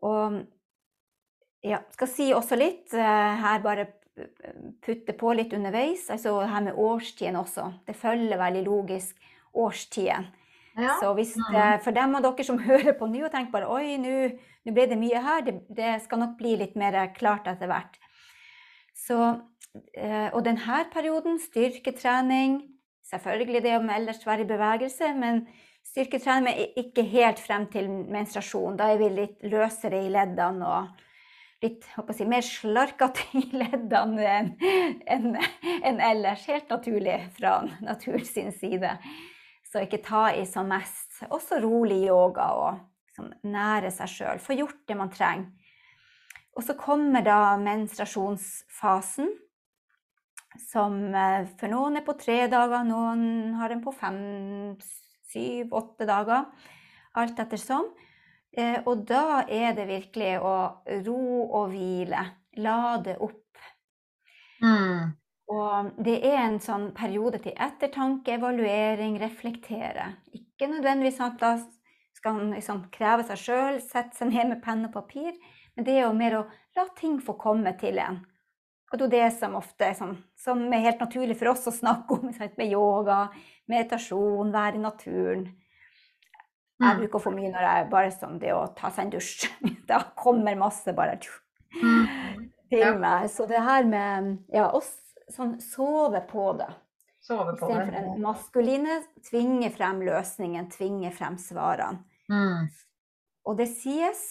Og 0.04 0.42
ja, 1.62 1.80
skal 1.94 2.10
si 2.10 2.32
også 2.34 2.58
litt 2.58 2.92
eh, 2.92 3.42
her, 3.42 3.62
bare 3.64 3.88
putte 4.84 5.14
på 5.16 5.32
litt 5.36 5.54
underveis, 5.56 6.08
altså 6.12 6.42
her 6.44 6.64
med 6.66 6.78
årstiden 6.78 7.38
også. 7.40 7.70
Det 7.86 7.96
følger 7.96 8.40
veldig 8.40 8.64
logisk 8.66 9.30
årstiden. 9.56 10.28
Ja. 10.76 10.96
Så 11.00 11.12
hvis 11.16 11.34
det, 11.36 11.52
mm. 11.52 11.82
for 11.84 11.96
dem 11.96 12.16
av 12.16 12.24
dere 12.24 12.46
som 12.48 12.60
hører 12.68 12.96
på 12.98 13.08
nå 13.08 13.26
og 13.26 13.32
tenker 13.32 13.52
bare 13.54 13.70
oi, 13.72 13.96
nå 14.00 14.72
ble 14.72 14.88
det 14.88 14.98
mye 15.00 15.20
her, 15.24 15.44
det, 15.46 15.58
det, 15.72 15.94
skal 16.04 16.22
nok 16.22 16.38
bli 16.40 16.56
litt 16.60 16.76
mer 16.80 16.98
klart 17.16 17.48
etter 17.50 17.70
hvert. 17.70 17.98
Så, 19.02 19.18
eh, 19.96 20.28
og 20.32 20.44
denne 20.46 20.84
perioden, 20.92 21.40
styrketrening, 21.42 22.60
Selvfølgelig 23.12 23.62
det 23.62 23.76
om 23.76 23.90
ellers 23.92 24.26
være 24.26 24.46
i 24.46 24.48
bevegelse, 24.48 25.10
men 25.18 25.42
styrketrening 25.84 26.48
er 26.48 26.78
ikke 26.80 27.04
helt 27.04 27.40
frem 27.42 27.66
til 27.72 27.90
menstruasjon. 27.90 28.78
Da 28.78 28.88
er 28.92 29.00
vi 29.02 29.10
litt 29.12 29.42
løsere 29.52 30.00
i 30.06 30.12
leddene 30.12 30.68
og 30.68 31.02
litt 31.62 31.84
si, 32.16 32.24
mer 32.26 32.46
slarkete 32.46 33.26
i 33.42 33.44
leddene 33.52 34.30
enn 34.30 34.48
en, 35.12 35.28
en 35.90 36.00
ellers. 36.08 36.46
Helt 36.48 36.72
naturlig 36.72 37.18
fra 37.36 37.58
naturens 37.84 38.32
side. 38.32 38.94
Så 39.68 39.84
ikke 39.84 40.00
ta 40.06 40.24
i 40.32 40.46
som 40.48 40.72
mest. 40.72 41.20
Også 41.28 41.60
rolig 41.60 42.06
yoga 42.06 42.48
og 42.62 42.80
liksom, 43.10 43.28
nære 43.44 43.92
seg 43.92 44.14
sjøl. 44.14 44.40
Få 44.40 44.56
gjort 44.56 44.80
det 44.88 44.96
man 44.96 45.12
trenger. 45.12 45.52
Og 46.56 46.66
så 46.66 46.76
kommer 46.78 47.24
da 47.24 47.56
menstruasjonsfasen 47.60 49.30
som 50.60 50.98
eh, 51.14 51.48
for 51.58 51.72
noen 51.72 51.98
er 51.98 52.04
på 52.06 52.16
tre 52.20 52.44
dager, 52.52 52.84
noen 52.84 53.54
har 53.56 53.72
den 53.72 53.82
på 53.84 53.94
fem, 53.96 54.18
syv, 55.32 55.72
åtte 55.72 56.08
dager. 56.08 56.50
Alt 57.16 57.40
ettersom. 57.40 57.88
Eh, 58.52 58.78
og 58.84 59.06
da 59.08 59.42
er 59.48 59.72
det 59.76 59.88
virkelig 59.88 60.34
å 60.44 60.54
ro 61.06 61.24
og 61.46 61.72
hvile. 61.72 62.26
Lade 62.60 63.16
opp. 63.24 63.40
Mm. 64.62 65.12
Og 65.52 65.92
det 66.04 66.18
er 66.24 66.38
en 66.44 66.60
sånn 66.62 66.90
periode 66.96 67.40
til 67.44 67.56
ettertanke, 67.56 68.36
evaluering, 68.36 69.18
reflektere. 69.20 70.12
Ikke 70.36 70.68
nødvendigvis 70.70 71.20
at 71.24 71.40
da 71.40 71.56
skal 72.16 72.36
man 72.38 72.52
liksom 72.54 72.84
kreve 72.92 73.24
seg 73.28 73.40
sjøl, 73.40 73.80
sette 73.82 74.16
seg 74.16 74.30
ned 74.30 74.52
med 74.52 74.62
penn 74.64 74.86
og 74.86 74.92
papir, 74.94 75.32
men 75.76 75.86
det 75.86 75.96
er 75.96 76.06
jo 76.06 76.12
mer 76.16 76.38
å 76.38 76.44
la 76.76 76.86
ting 76.98 77.18
få 77.22 77.36
komme 77.40 77.72
til 77.80 78.00
en. 78.02 78.20
Og 78.92 79.00
det 79.00 79.06
er 79.08 79.12
det 79.14 79.28
som 79.38 79.56
ofte 79.56 79.86
er 79.88 79.96
sånn, 79.96 80.16
som 80.36 80.62
er 80.68 80.84
helt 80.84 81.00
naturlig 81.00 81.38
for 81.40 81.54
oss 81.54 81.64
å 81.70 81.72
snakke 81.72 82.18
om, 82.18 82.32
med 82.60 82.68
yoga, 82.68 83.24
meditasjon, 83.72 84.52
være 84.52 84.76
i 84.76 84.82
naturen. 84.82 85.46
Jeg 86.82 86.96
mm. 86.96 87.00
bruker 87.00 87.20
å 87.20 87.22
få 87.22 87.32
mye 87.32 87.52
når 87.52 87.66
jeg 87.68 87.88
bare 87.92 88.12
som 88.12 88.38
det 88.42 88.52
å 88.56 88.66
ta 88.76 88.90
seg 88.92 89.06
en 89.06 89.14
dusj. 89.14 89.46
Da 89.88 90.00
kommer 90.16 90.56
masse 90.56 90.92
bare 90.96 91.18
mm. 91.18 92.04
til 92.72 93.00
meg. 93.00 93.28
Så 93.32 93.46
det 93.48 93.60
her 93.62 93.84
med 93.88 94.32
ja, 94.52 94.68
oss 94.72 94.90
sånn 95.32 95.58
sove 95.62 96.22
på 96.28 96.52
det. 96.60 96.70
Sove 97.22 97.54
på 97.56 97.68
Istedenfor 97.68 97.92
den 97.94 98.22
maskuline 98.24 99.00
tvinge 99.28 99.70
frem 99.74 100.02
løsningen, 100.04 100.68
tvinge 100.72 101.12
frem 101.14 101.36
svarene. 101.38 102.02
Mm. 102.32 102.70
Og 103.46 103.58
det 103.58 103.68
sies, 103.72 104.22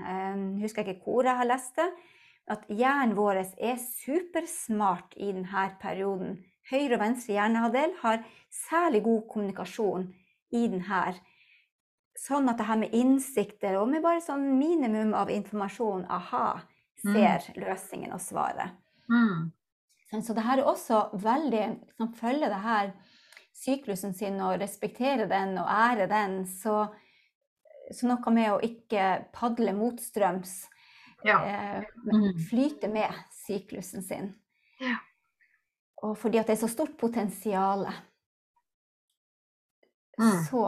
jeg 0.00 0.62
husker 0.62 0.86
ikke 0.86 1.04
hvor 1.04 1.26
jeg 1.26 1.38
har 1.40 1.48
lest 1.48 1.76
det, 1.78 1.88
at 2.50 2.64
hjernen 2.68 3.14
vår 3.18 3.42
er 3.42 3.76
supersmart 3.78 5.14
i 5.16 5.30
denne 5.30 5.66
perioden. 5.82 6.38
Høyre 6.70 6.96
og 6.96 7.02
venstre 7.02 7.34
hjernehalvdel 7.34 7.94
har 8.02 8.24
særlig 8.52 9.02
god 9.06 9.22
kommunikasjon 9.30 10.08
i 10.54 10.66
denne. 10.70 11.14
Sånn 12.18 12.50
at 12.50 12.58
det 12.58 12.66
her 12.68 12.80
med 12.80 12.94
innsikter 12.96 13.78
og 13.80 13.88
med 13.90 14.02
bare 14.04 14.22
sånn 14.22 14.44
minimum 14.58 15.14
av 15.16 15.30
informasjon, 15.32 16.04
aha, 16.10 16.60
ser 17.00 17.46
mm. 17.46 17.62
løsningen 17.62 18.12
og 18.12 18.20
svaret. 18.22 18.76
Mm. 19.10 19.50
Sånn, 20.10 20.26
så 20.26 20.34
det 20.36 20.44
her 20.44 20.60
er 20.60 20.68
også 20.68 21.00
veldig 21.22 21.64
Som 21.96 22.12
følger 22.18 22.50
det 22.50 22.60
her 22.64 22.92
syklusen 23.60 24.14
sin 24.16 24.38
og 24.42 24.58
respekterer 24.60 25.28
den 25.30 25.56
og 25.60 25.68
ærer 25.70 26.10
den, 26.10 26.44
så, 26.46 26.88
så 27.94 28.08
noe 28.10 28.34
med 28.34 28.52
å 28.54 28.60
ikke 28.64 29.06
padle 29.34 29.74
motstrøms 29.76 30.54
ja. 31.26 31.36
Eh, 31.46 31.84
mm. 32.06 32.38
flyte 32.50 32.88
med 32.88 33.12
syklusen 33.44 34.02
sin. 34.02 34.32
Ja. 34.80 34.96
Og 36.02 36.16
fordi 36.18 36.40
at 36.40 36.48
det 36.48 36.56
er 36.56 36.62
så 36.62 36.70
stort 36.72 36.96
potensial. 37.00 37.84
Mm. 40.20 40.38
Så 40.46 40.64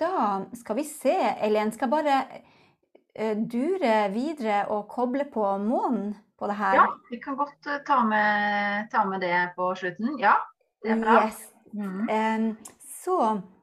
da 0.00 0.44
skal 0.56 0.76
vi 0.76 0.84
se, 0.84 1.16
Eileen. 1.40 1.72
Skal 1.72 1.88
bare 1.92 2.18
uh, 3.16 3.34
dure 3.48 3.94
videre 4.12 4.66
og 4.74 4.90
koble 4.92 5.24
på 5.32 5.44
månen 5.64 6.12
på 6.38 6.50
det 6.50 6.58
her. 6.60 6.76
Ja, 6.82 6.86
vi 7.08 7.20
kan 7.22 7.36
godt 7.40 7.64
uh, 7.64 7.78
ta, 7.86 8.02
med, 8.04 8.90
ta, 8.92 9.06
med, 9.08 9.24
det 9.24 9.54
på 9.56 9.70
slutten. 9.76 10.18
Ja, 10.20 10.36
det 10.84 10.98
er 10.98 11.00
bra. 11.00 11.22
Yes. 11.24 11.40
Mm. 11.72 12.08
Um, 12.12 12.50
så 13.00 13.18
Eh, 13.28 13.57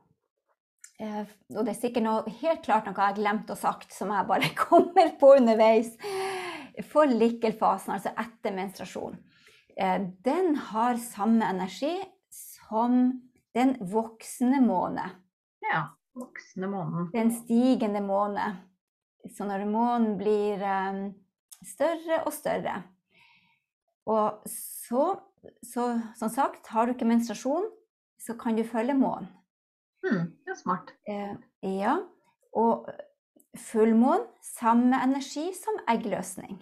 og 0.95 1.65
det 1.65 1.73
er 1.73 1.77
sikkert 1.77 2.05
noe 2.05 2.35
helt 2.39 2.61
klart 2.63 2.85
noe 2.87 2.95
jeg 2.95 3.11
har 3.11 3.17
glemt 3.17 3.49
å 3.51 3.57
sagt, 3.59 3.91
som 3.91 4.13
jeg 4.15 4.27
bare 4.29 4.51
kommer 4.65 5.11
på 5.19 5.33
underveis. 5.39 5.91
Forlikkelfasen, 6.91 7.95
altså 7.97 8.13
etter 8.19 8.55
menstruasjon, 8.55 9.17
eh, 9.79 10.07
den 10.23 10.55
har 10.71 10.99
samme 11.03 11.47
energi 11.47 11.93
som 12.31 13.21
den 13.55 13.75
voksne 13.91 14.59
måne. 14.63 15.07
Ja, 15.63 15.85
voksne 16.15 16.67
månen. 16.71 17.11
Den 17.13 17.31
stigende 17.31 18.01
måne. 18.03 18.49
Så 19.31 19.47
når 19.47 19.63
månen 19.67 20.17
blir 20.19 20.61
um, 20.61 20.99
større 21.65 22.19
og 22.27 22.33
større 22.35 22.75
Og 24.05 24.43
så, 24.45 25.05
så, 25.65 25.85
som 26.19 26.29
sagt, 26.29 26.67
har 26.69 26.85
du 26.85 26.93
ikke 26.93 27.07
menstruasjon, 27.09 27.65
så 28.21 28.35
kan 28.37 28.53
du 28.53 28.61
følge 28.67 28.93
månen. 28.93 29.31
Mm, 30.05 30.29
det 30.45 30.53
er 30.53 30.59
smart. 30.59 30.93
Eh, 31.09 31.33
ja. 31.79 31.97
Og 32.55 32.87
fullmåne, 33.59 34.27
samme 34.43 34.99
energi 35.03 35.49
som 35.57 35.79
eggløsning. 35.91 36.59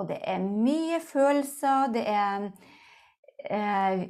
Og 0.00 0.08
det 0.08 0.20
er 0.24 0.40
mye 0.40 1.00
følelser, 1.04 1.92
det 1.94 2.06
er 2.08 2.48
eh, 3.50 4.08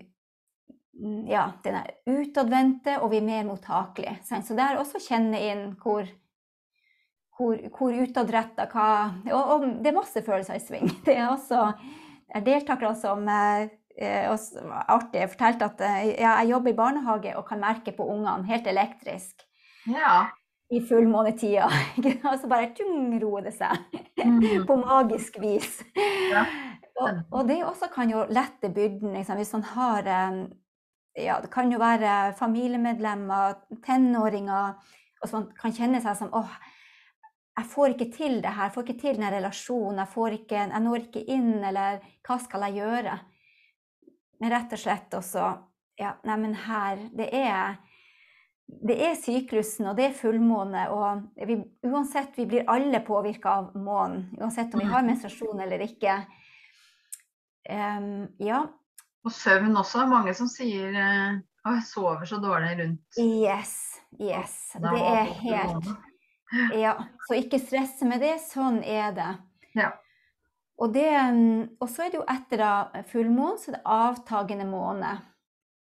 Ja, 1.31 1.46
den 1.64 1.79
er 1.79 1.94
utadvendte, 2.12 2.99
og 3.01 3.12
vi 3.14 3.20
er 3.23 3.25
mer 3.25 3.46
mottakelige. 3.49 4.18
Så 4.27 4.53
det 4.53 4.64
er 4.66 4.77
også 4.77 4.99
å 4.99 5.05
kjenne 5.07 5.38
inn 5.40 5.70
hvor 5.81 6.05
hvor, 7.40 7.57
hvor 7.73 7.94
utadretta 7.96 8.66
hva 8.68 8.88
og, 9.31 9.38
og, 9.55 9.62
det 9.81 9.88
er 9.88 9.96
masse 9.96 10.20
følelser 10.27 10.59
i 10.59 10.61
sving. 10.61 10.90
Det 11.07 11.14
er 11.16 11.31
også 11.31 11.70
er 12.37 12.44
deltakere 12.44 12.92
som 13.01 13.25
Eh, 13.31 13.70
artig. 13.98 15.20
Jeg 15.20 15.33
fortalte 15.33 15.70
at 15.70 15.81
eh, 15.85 16.11
ja, 16.20 16.37
jeg 16.40 16.53
jobber 16.53 16.72
i 16.72 16.79
barnehage 16.79 17.37
og 17.37 17.46
kan 17.48 17.61
merke 17.62 17.92
på 17.96 18.07
ungene 18.07 18.46
helt 18.48 18.66
elektrisk. 18.66 19.44
Ja. 19.90 20.31
I 20.70 20.81
fullmånetida. 20.87 21.66
og 22.31 22.38
så 22.38 22.48
bare 22.50 22.70
tjung, 22.76 23.12
roer 23.22 23.48
det 23.48 23.55
seg. 23.59 23.76
Mm. 24.22 24.64
på 24.68 24.79
magisk 24.81 25.40
vis. 25.42 25.81
Ja. 26.31 26.46
Og, 27.00 27.22
og, 27.33 27.46
det 27.48 27.62
også 27.64 27.88
kan 27.92 28.11
jo 28.12 28.26
lette 28.29 28.70
byrden. 28.72 29.14
Liksom. 29.16 29.40
Hvis 29.40 29.55
man 29.57 29.66
har 29.72 30.11
eh, 30.11 30.42
ja, 31.24 31.40
Det 31.42 31.50
kan 31.53 31.72
jo 31.72 31.81
være 31.81 32.35
familiemedlemmer, 32.38 33.64
tenåringer, 33.85 34.76
og 35.20 35.29
som 35.29 35.48
kan 35.59 35.74
kjenne 35.74 36.00
seg 36.00 36.16
som 36.16 36.31
åh, 36.37 36.53
jeg 37.59 37.66
får 37.68 37.94
ikke 37.94 38.11
til 38.14 38.38
det 38.40 38.53
her, 38.55 38.68
jeg 38.68 38.74
får 38.76 38.87
ikke 38.87 39.00
til 39.00 39.18
den 39.18 39.33
relasjonen, 39.35 39.98
jeg, 40.00 40.38
ikke, 40.38 40.62
jeg 40.62 40.83
når 40.85 41.03
ikke 41.03 41.24
inn, 41.35 41.64
eller 41.66 41.98
hva 42.24 42.38
skal 42.40 42.64
jeg 42.68 42.79
gjøre? 42.79 43.18
Rett 44.40 44.72
og 44.72 44.81
slett 44.81 45.14
også 45.14 45.46
Ja, 46.00 46.14
neimen 46.24 46.55
her 46.57 47.00
Det 47.12 47.29
er 47.37 47.79
det 48.70 48.96
er 49.03 49.16
syklusen, 49.18 49.88
og 49.90 49.96
det 49.98 50.05
er 50.07 50.12
fullmåne. 50.14 50.85
Og 50.94 51.46
vi, 51.48 51.57
uansett, 51.87 52.37
vi 52.38 52.46
blir 52.50 52.68
alle 52.70 53.00
påvirka 53.03 53.57
av 53.59 53.72
månen. 53.74 54.29
Uansett 54.38 54.74
om 54.74 54.83
vi 54.85 54.90
har 54.92 55.03
menstruasjon 55.03 55.61
eller 55.61 55.83
ikke. 55.85 56.20
Um, 57.70 58.29
ja. 58.38 58.62
Og 59.26 59.35
søvn 59.35 59.76
også. 59.76 60.07
Mange 60.11 60.35
som 60.38 60.48
sier 60.48 60.94
at 60.96 61.74
jeg 61.74 61.87
sover 61.90 62.24
så 62.31 62.38
dårlig 62.40 62.76
rundt 62.79 63.18
Yes. 63.20 63.74
Yes. 64.20 64.55
Det 64.81 65.03
er 65.03 65.35
helt 65.42 65.90
Ja. 66.74 66.94
Så 67.29 67.37
ikke 67.38 67.61
stresse 67.62 68.09
med 68.09 68.22
det. 68.24 68.37
Sånn 68.42 68.81
er 68.83 69.12
det. 69.14 69.31
Ja. 69.76 69.92
Og, 70.81 70.95
det, 70.95 71.11
og, 71.77 71.88
så 71.93 72.07
er 72.07 72.12
det 72.12 72.21
jo 72.21 72.29
etter 72.31 72.62
da 72.62 73.03
fullmåne, 73.11 73.59
så 73.61 73.71
er 73.71 73.77
det 73.77 73.83
avtagende 73.85 74.66
måne. 74.69 75.12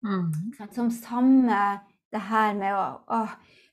Mm. 0.03 0.31
Som 0.75 0.91
samme 0.91 1.61
det 2.11 2.23
her 2.27 2.55
med 2.57 2.75
å, 2.75 2.85
å 3.07 3.21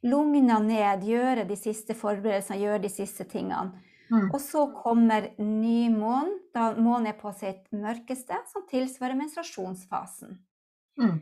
lugne 0.07 0.61
ned, 0.63 1.07
gjøre 1.09 1.47
de 1.49 1.57
siste 1.59 1.97
forberedelsene, 1.99 2.61
gjøre 2.63 2.85
de 2.85 2.93
siste 2.93 3.27
tingene. 3.27 3.83
Mm. 4.09 4.29
Og 4.31 4.39
så 4.41 4.63
kommer 4.73 5.33
ny 5.43 5.89
måne, 5.93 6.39
da 6.55 6.71
månen 6.79 7.11
er 7.11 7.19
på 7.19 7.33
sitt 7.37 7.67
mørkeste, 7.75 8.39
som 8.49 8.65
tilsvarer 8.71 9.19
menstruasjonsfasen. 9.19 10.39
Mm. 11.01 11.19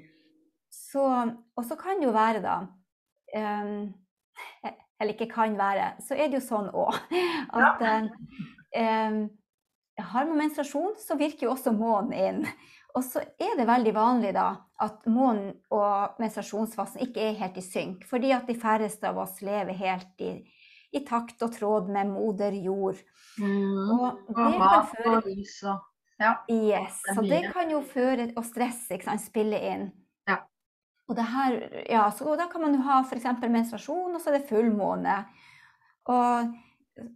Så, 0.71 1.03
og 1.03 1.65
så 1.67 1.79
kan 1.81 1.99
det 1.99 2.07
jo 2.07 2.13
være, 2.15 2.43
da 2.45 2.61
um, 2.63 3.95
Eller 5.01 5.13
ikke 5.13 5.29
kan 5.29 5.57
være, 5.59 5.91
så 6.05 6.17
er 6.17 6.29
det 6.29 6.39
jo 6.39 6.45
sånn 6.45 6.69
òg 6.73 6.95
at 7.61 7.83
ja. 7.85 7.97
um, 9.09 9.19
har 10.03 10.27
man 10.27 10.39
menstruasjon, 10.39 10.95
så 10.99 11.17
virker 11.17 11.47
jo 11.47 11.55
også 11.55 11.73
månen 11.73 12.13
inn. 12.13 12.43
Og 12.97 13.05
så 13.05 13.21
er 13.21 13.57
det 13.59 13.67
veldig 13.69 13.93
vanlig 13.97 14.33
da 14.37 14.49
at 14.81 15.05
månen 15.09 15.53
og 15.73 16.17
menstruasjonsfasen 16.21 17.03
ikke 17.05 17.27
er 17.31 17.41
helt 17.41 17.59
i 17.61 17.65
synk, 17.65 18.07
fordi 18.09 18.33
at 18.33 18.49
de 18.49 18.57
færreste 18.61 19.09
av 19.09 19.21
oss 19.21 19.43
lever 19.45 19.77
helt 19.77 20.25
i, 20.25 20.33
i 20.97 21.03
takt 21.05 21.45
og 21.45 21.53
tråd 21.57 21.91
med 21.93 22.13
moder 22.13 22.57
jord. 22.57 23.01
Mm. 23.41 23.93
Og 23.93 24.25
det 24.33 24.49
kan 24.63 24.89
føre 24.95 25.21
ja. 26.17 26.33
Yes, 26.49 27.03
så 27.15 27.21
det 27.21 27.43
kan 27.53 27.69
jo 27.69 27.83
føre 27.85 28.31
Og 28.41 28.45
stress 28.49 28.87
ikke 28.89 29.05
sant, 29.05 29.21
spille 29.21 29.59
inn. 29.69 29.91
Ja. 30.25 30.39
Og, 31.11 31.19
her, 31.21 31.59
ja, 31.93 32.07
så 32.17 32.39
da 32.41 32.47
kan 32.49 32.65
man 32.65 32.79
jo 32.79 32.81
ha 32.87 33.03
f.eks. 33.05 33.27
menstruasjon, 33.43 34.15
og 34.17 34.23
så 34.23 34.33
er 34.33 34.39
det 34.39 34.49
fullmåne. 34.49 35.19
Og 36.09 36.57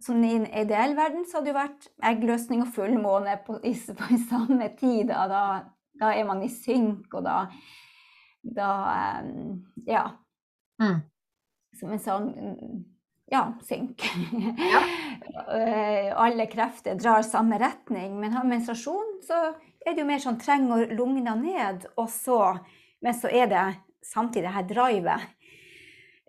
sånn 0.03 0.25
I 0.25 0.35
en 0.37 0.47
ideell 0.63 0.95
verden 0.97 1.25
så 1.25 1.39
hadde 1.39 1.49
det 1.49 1.53
jo 1.53 1.59
vært 1.59 1.87
eggløsning 2.11 2.63
og 2.65 2.73
fullmåne 2.75 3.37
på, 3.45 3.57
i, 3.65 3.73
på 3.73 4.19
samme 4.29 4.69
tid. 4.79 5.09
Da, 5.11 5.25
da, 5.31 5.43
da, 6.01 6.13
er 6.13 6.27
man 6.27 6.43
i 6.45 6.49
synk, 6.51 7.07
og 7.13 7.25
da, 7.27 7.37
da 8.41 8.71
um, 9.21 9.61
Ja. 9.87 10.05
Mm. 10.81 11.01
Som 11.77 11.93
en 11.95 12.01
sånn 12.01 12.29
ja, 13.31 13.45
synk. 13.67 14.05
Ja. 14.71 14.83
Eh, 15.31 16.09
alle 16.17 16.47
krefter 16.51 16.97
drar 16.99 17.21
samme 17.23 17.55
retning. 17.61 18.17
Men 18.19 18.33
har 18.33 18.43
menstruasjon, 18.43 19.21
så 19.23 19.37
er 19.85 19.93
det 19.93 20.01
jo 20.01 20.07
mer 20.09 20.19
sånn 20.19 20.39
trenger 20.41 20.89
lungene 20.97 21.35
ned, 21.39 21.85
og 21.95 22.09
så 22.11 22.57
Men 23.01 23.15
så 23.17 23.29
er 23.31 23.47
det 23.49 23.61
samtidig 24.05 24.43
det 24.45 24.53
her 24.53 24.65
drivet 24.69 25.23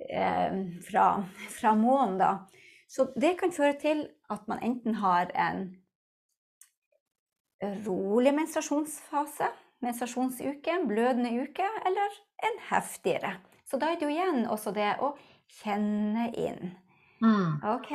eh, 0.09 0.55
fra, 0.87 1.07
fra 1.57 1.75
månen, 1.77 2.15
da. 2.21 2.31
Så 2.92 3.09
det 3.16 3.38
kan 3.40 3.55
føre 3.57 3.78
til 3.81 4.05
at 4.31 4.44
man 4.50 4.61
enten 4.61 4.98
har 5.00 5.31
en 5.33 5.62
rolig 7.87 8.35
menstruasjonsfase, 8.35 9.48
menstruasjonsuke, 9.81 10.74
blødende 10.88 11.31
uke, 11.42 11.68
eller 11.87 12.18
en 12.44 12.59
heftigere. 12.70 13.37
Så 13.64 13.78
da 13.81 13.88
er 13.88 13.96
det 13.96 14.09
jo 14.09 14.12
igjen 14.12 14.44
også 14.50 14.74
det 14.76 14.90
å 15.00 15.14
kjenne 15.62 16.28
inn. 16.37 16.74
Mm. 17.22 17.62
OK. 17.72 17.92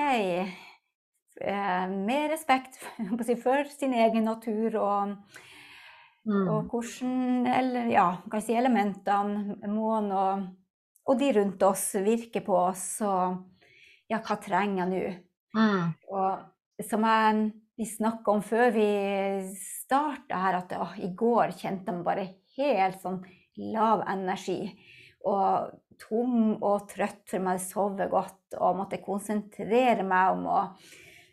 Eh, 1.42 1.90
med 1.92 2.32
respekt 2.32 2.80
for 3.44 3.70
sin 3.70 3.94
egen 3.94 4.26
natur 4.26 4.80
og, 4.82 5.12
mm. 6.26 6.48
og 6.48 6.72
hvordan 6.72 7.46
eller, 7.46 7.92
ja, 7.94 8.08
kan 8.32 8.42
si 8.42 8.56
elementene, 8.58 9.60
månen 9.70 10.12
og, 10.16 10.48
og, 11.06 11.20
de 11.20 11.30
rundt 11.38 11.68
oss 11.68 11.92
virker 12.02 12.42
på 12.48 12.58
oss. 12.58 12.88
Og 13.06 13.38
ja, 14.12 14.20
hva 14.24 14.38
trenger 14.42 14.84
jeg 14.84 14.92
nå? 14.92 15.16
Mm. 15.58 15.96
Og 16.14 16.84
som 16.86 17.08
jeg, 17.08 17.48
vi 17.78 17.88
snakka 17.90 18.34
om 18.34 18.44
før 18.46 18.72
vi 18.76 18.90
starta 19.58 20.44
her, 20.44 20.62
at 20.62 20.78
å, 20.78 20.92
i 21.04 21.12
går 21.18 21.56
kjente 21.58 21.92
jeg 21.92 21.98
meg 22.00 22.06
bare 22.08 22.30
helt 22.58 23.02
sånn 23.04 23.20
lav 23.74 24.06
energi. 24.10 24.62
Og 25.28 25.74
tom 26.02 26.56
og 26.62 26.88
trøtt, 26.92 27.26
for 27.30 27.44
meg, 27.44 27.62
sove 27.64 28.08
godt 28.12 28.58
og 28.58 28.80
måtte 28.80 29.02
konsentrere 29.04 30.06
meg 30.06 30.38
om 30.38 30.48
å 30.54 30.62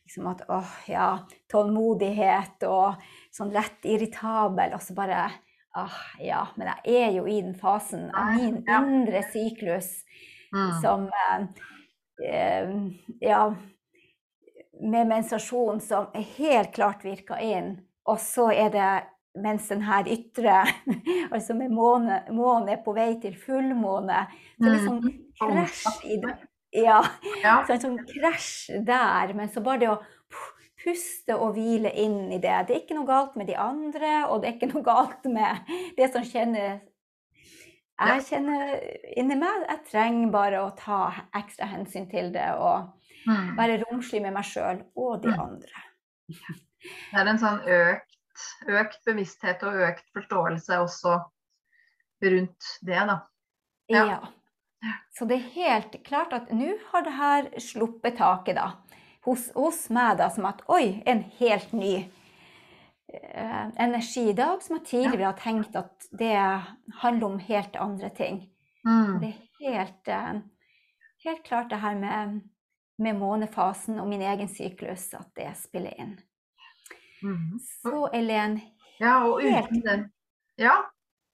liksom 0.05 0.29
at 0.29 0.45
åh, 0.53 0.73
ja, 0.91 1.09
tålmodighet 1.51 2.65
og 2.69 3.01
sånn 3.35 3.53
lett 3.55 3.87
irritabel. 3.89 4.75
Og 4.77 4.83
så 4.85 4.97
bare 4.97 5.29
åh, 5.81 6.01
ja, 6.23 6.43
men 6.59 6.73
jeg 6.85 7.07
er 7.07 7.15
jo 7.19 7.27
i 7.29 7.41
den 7.41 7.57
fasen 7.59 8.11
av 8.15 8.35
min 8.37 8.61
indre 8.63 9.25
syklus 9.33 9.91
mm. 10.55 10.81
som 10.83 11.09
eh, 11.09 11.33
eh, 11.39 11.73
Ja, 13.21 13.55
med 14.81 15.07
menstruasjon 15.11 15.81
som 15.81 16.07
helt 16.37 16.75
klart 16.75 17.05
virker 17.05 17.41
inn. 17.43 17.77
Og 18.05 18.21
så 18.21 18.51
er 18.53 18.71
det 18.75 18.89
mens 19.43 19.69
den 19.69 19.83
her 19.83 20.07
ytre, 20.07 20.63
altså 21.35 21.57
med 21.59 21.73
måne, 21.75 22.21
måne 22.31 22.77
på 22.85 22.95
vei 22.95 23.15
til 23.23 23.35
fullmåne 23.39 24.27
Så 24.61 24.69
liksom 24.69 25.01
krasj 25.41 26.05
i 26.07 26.19
det. 26.23 26.35
Ja, 26.75 27.01
ja. 27.43 27.61
Så 27.67 27.77
en 27.77 27.83
sånn 27.83 28.01
krasj 28.09 28.83
der. 28.87 29.35
Men 29.35 29.51
så 29.51 29.63
bare 29.65 29.83
det 29.83 29.91
å 29.93 30.01
puste 30.85 31.37
og 31.39 31.55
hvile 31.57 31.91
inn 32.03 32.33
i 32.35 32.41
det. 32.43 32.57
Det 32.69 32.75
er 32.75 32.83
ikke 32.83 32.99
noe 32.99 33.09
galt 33.09 33.39
med 33.41 33.49
de 33.49 33.57
andre, 33.59 34.17
og 34.29 34.43
det 34.43 34.51
er 34.51 34.57
ikke 34.59 34.73
noe 34.75 34.87
galt 34.87 35.29
med 35.31 35.71
det 35.99 36.11
som 36.13 36.27
kjenner 36.27 36.83
Jeg 37.95 38.23
kjenner 38.27 38.73
inni 39.15 39.37
meg 39.39 39.69
Jeg 39.69 39.81
trenger 39.91 40.33
bare 40.35 40.63
å 40.65 40.73
ta 40.79 41.13
ekstra 41.39 41.69
hensyn 41.71 42.09
til 42.11 42.33
det 42.35 42.49
og 42.59 42.91
mm. 43.29 43.55
være 43.59 43.79
romslig 43.85 44.23
med 44.25 44.35
meg 44.35 44.49
sjøl 44.49 44.83
og 44.99 45.23
de 45.23 45.31
mm. 45.31 45.41
andre. 45.45 45.87
Det 46.27 47.21
er 47.21 47.31
en 47.31 47.41
sånn 47.41 47.63
økt 47.63 48.15
økt 48.67 49.05
bevissthet 49.07 49.63
og 49.67 49.81
økt 49.89 50.07
forståelse 50.15 50.79
også 50.83 51.19
rundt 52.25 52.71
det, 52.83 53.01
da. 53.11 53.19
Ja. 53.93 54.05
ja. 54.09 54.95
Så 55.17 55.29
det 55.29 55.39
er 55.39 55.55
helt 55.55 55.99
klart 56.07 56.33
at 56.37 56.51
nå 56.53 56.75
har 56.91 57.05
det 57.07 57.15
her 57.19 57.51
sluppet 57.61 58.19
taket, 58.19 58.59
da. 58.59 58.73
Hos, 59.25 59.49
hos, 59.57 59.87
meg, 59.95 60.19
da, 60.21 60.29
som 60.33 60.49
at 60.49 60.61
oi, 60.69 61.01
en 61.09 61.23
helt 61.39 61.73
ny 61.73 61.95
energi 63.79 64.29
i 64.31 64.37
dag, 64.37 64.63
som 64.63 64.79
jeg 64.79 64.87
tidligere 64.87 65.31
har 65.31 65.39
tenkt 65.39 65.77
at 65.77 66.07
det 66.19 66.35
handler 67.03 67.27
om 67.27 67.39
helt 67.39 67.77
andre 67.77 68.11
ting. 68.17 68.41
Mm. 68.85 69.21
Det 69.21 69.29
er 69.29 69.39
helt, 69.61 70.09
eh, 70.09 70.41
helt 71.25 71.43
klart 71.45 71.71
det 71.71 71.81
her 71.81 71.95
med, 71.95 72.41
med 72.99 73.19
månefasen 73.19 74.01
og 74.01 74.09
min 74.09 74.23
egen 74.23 74.49
syklus, 74.49 75.15
at 75.15 75.29
det 75.37 75.53
spiller 75.57 75.95
inn. 75.99 76.19
Mm. 77.23 77.61
Så 77.83 78.09
Elen 78.13 78.61
Ja, 79.01 79.25
den 79.71 80.11
Ja? 80.59 80.75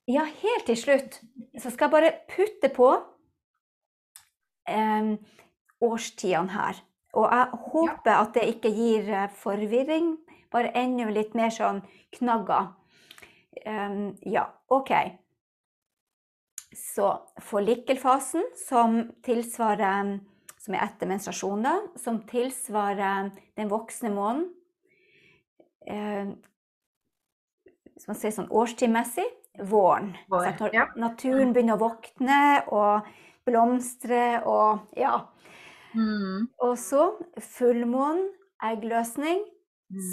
Ja, 0.08 0.24
helt 0.24 0.66
til 0.66 0.76
slutt 0.76 1.20
så 1.58 1.70
skal 1.70 1.86
jeg 1.86 1.90
bare 1.90 2.12
putte 2.30 2.70
på 2.74 2.88
eh, 4.68 5.16
årstidene 5.80 6.50
her. 6.54 6.80
Og 7.12 7.26
jeg 7.26 7.46
håper 7.72 8.10
ja. 8.10 8.20
at 8.22 8.34
det 8.34 8.46
ikke 8.54 8.70
gir 8.74 9.10
eh, 9.12 9.30
forvirring, 9.34 10.16
bare 10.52 10.72
enda 10.78 11.08
litt 11.12 11.34
mer 11.38 11.52
sånn 11.54 11.82
knagger. 12.16 12.72
Um, 13.66 14.14
ja, 14.26 14.46
OK. 14.70 14.92
Så 16.76 17.10
forlikkelfasen, 17.42 18.44
som 18.68 19.00
tilsvarer 19.26 20.18
som 20.60 20.76
er 20.76 20.84
etter 20.84 21.08
menstruasjon, 21.08 21.64
da, 21.64 21.74
som 21.98 22.20
tilsvarer 22.28 23.30
den 23.56 23.70
voksne 23.70 24.12
måneden, 24.12 24.48
eh, 25.88 26.32
som 28.00 28.12
man 28.12 28.18
sier 28.20 28.34
sånn 28.36 28.50
årstidmessig, 28.52 29.26
våren. 29.70 30.12
Vår, 30.30 30.52
når 30.60 30.76
ja. 30.76 30.86
naturen 31.00 31.54
begynner 31.54 31.76
å 31.76 31.82
våkne 31.82 32.42
og 32.72 33.08
blomstre 33.48 34.40
og 34.48 34.92
ja. 34.96 35.16
Mm. 35.96 36.46
Og 36.62 36.76
så 36.78 37.10
fullmånen, 37.56 38.28
eggløsning. 38.70 39.42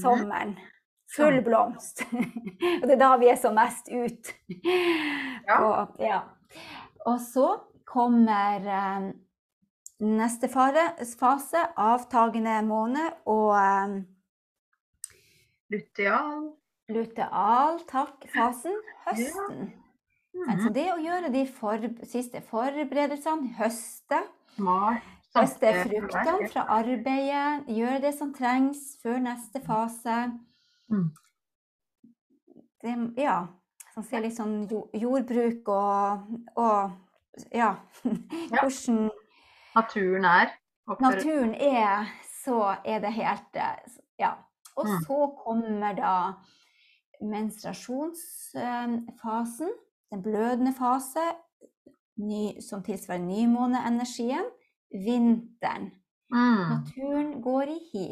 Sommeren. 0.02 0.58
Full 1.16 1.40
blomst. 1.46 2.04
og 2.82 2.84
det 2.84 2.98
er 2.98 3.00
da 3.00 3.14
vi 3.22 3.30
er 3.32 3.40
som 3.40 3.56
mest 3.56 3.88
ut. 3.92 4.34
ja. 5.48 5.58
Og, 5.62 5.96
ja. 6.04 6.20
og 7.08 7.22
så 7.24 7.48
kommer 7.88 8.68
eh, 8.68 9.08
neste 10.04 10.50
fase, 10.52 11.64
avtagende 11.80 12.60
måned, 12.68 13.24
og 13.26 13.56
eh, 13.56 13.98
Luteal. 15.72 16.48
Luteal, 16.92 17.82
takk. 17.88 18.30
Fasen 18.36 18.80
høsten. 19.08 19.28
Ja. 19.28 19.50
Mm 19.68 19.88
Altså 20.46 20.70
det 20.74 20.86
å 20.94 21.00
gjøre 21.02 21.32
de 21.34 21.44
for, 21.50 21.82
siste 22.06 22.44
forberedelsene, 22.46 23.56
høste. 23.58 24.22
Høste 25.42 25.74
fruktene 25.84 26.50
fra 26.52 26.66
arbeidet, 26.80 27.70
gjøre 27.70 28.02
det 28.04 28.14
som 28.18 28.34
trengs 28.34 28.98
før 29.04 29.22
neste 29.24 29.62
fase. 29.66 30.18
Mm. 30.92 31.10
Det, 32.82 32.96
ja, 33.18 33.40
som 33.94 34.06
ser 34.06 34.26
litt 34.26 34.38
sånn 34.38 34.60
jordbruk 34.94 35.70
og, 35.74 36.28
og 36.60 37.48
ja, 37.54 37.76
hvordan 38.54 39.08
Naturen 39.78 40.26
er. 40.26 40.48
Naturen 41.00 41.54
er, 41.54 42.06
så 42.44 42.76
er 42.86 43.00
det 43.04 43.14
helt 43.14 43.58
Ja. 44.20 44.32
Og 44.78 44.86
mm. 44.86 45.02
så 45.06 45.36
kommer 45.44 45.94
da 45.98 46.34
menstruasjonsfasen, 47.22 49.70
den 50.12 50.24
blødende 50.24 50.74
fase, 50.78 51.20
ny, 52.18 52.62
som 52.62 52.84
tilsvarer 52.84 53.22
nymåneenergien. 53.22 54.46
Vinteren. 54.94 55.92
Mm. 56.34 56.70
Naturen 56.70 57.42
går 57.42 57.64
i 57.72 57.78
hi. 57.92 58.08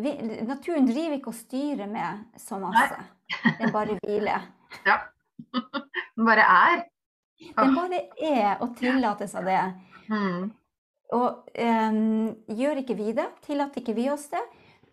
Vi, 0.00 0.12
naturen 0.46 0.86
driver 0.86 1.16
ikke 1.16 1.32
og 1.32 1.34
styrer 1.34 1.90
med 1.90 2.38
så 2.38 2.60
masse. 2.62 3.00
Den 3.58 3.72
bare 3.74 3.98
hviler. 4.02 4.48
Ja. 4.86 5.00
Den 6.16 6.26
bare 6.26 6.44
er. 6.46 6.82
Den 7.56 7.74
bare 7.74 7.98
er, 8.22 8.60
og 8.62 8.76
tillater 8.78 9.26
seg 9.26 9.48
det. 9.48 9.62
Mm. 10.12 10.50
Og 11.16 11.48
um, 11.58 12.28
gjør 12.54 12.82
ikke 12.84 12.94
vi 12.94 13.14
det, 13.16 13.26
tillater 13.42 13.82
ikke 13.82 13.96
vi 13.96 14.06
oss 14.12 14.28
det, 14.30 14.42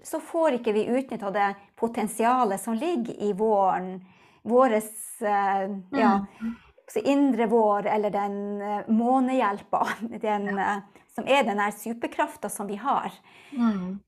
så 0.03 0.17
får 0.23 0.57
ikke 0.57 0.73
vi 0.73 0.87
utnytta 0.89 1.29
det 1.35 1.49
potensialet 1.77 2.61
som 2.61 2.73
ligger 2.79 3.21
i 3.21 3.33
våren, 3.37 3.99
våres 4.47 4.89
uh, 5.21 5.67
ja, 5.93 6.15
mm. 6.25 6.55
Indre 6.95 7.47
vår, 7.51 7.87
eller 7.91 8.13
den 8.13 8.35
uh, 8.61 8.89
månehjelpa, 8.89 9.83
den, 10.27 10.49
uh, 10.59 10.77
som 11.15 11.27
er 11.27 11.43
den 11.47 11.61
superkrafta 11.71 12.49
som 12.49 12.67
vi 12.67 12.79
har. 12.81 13.11
Mm. 13.51 13.99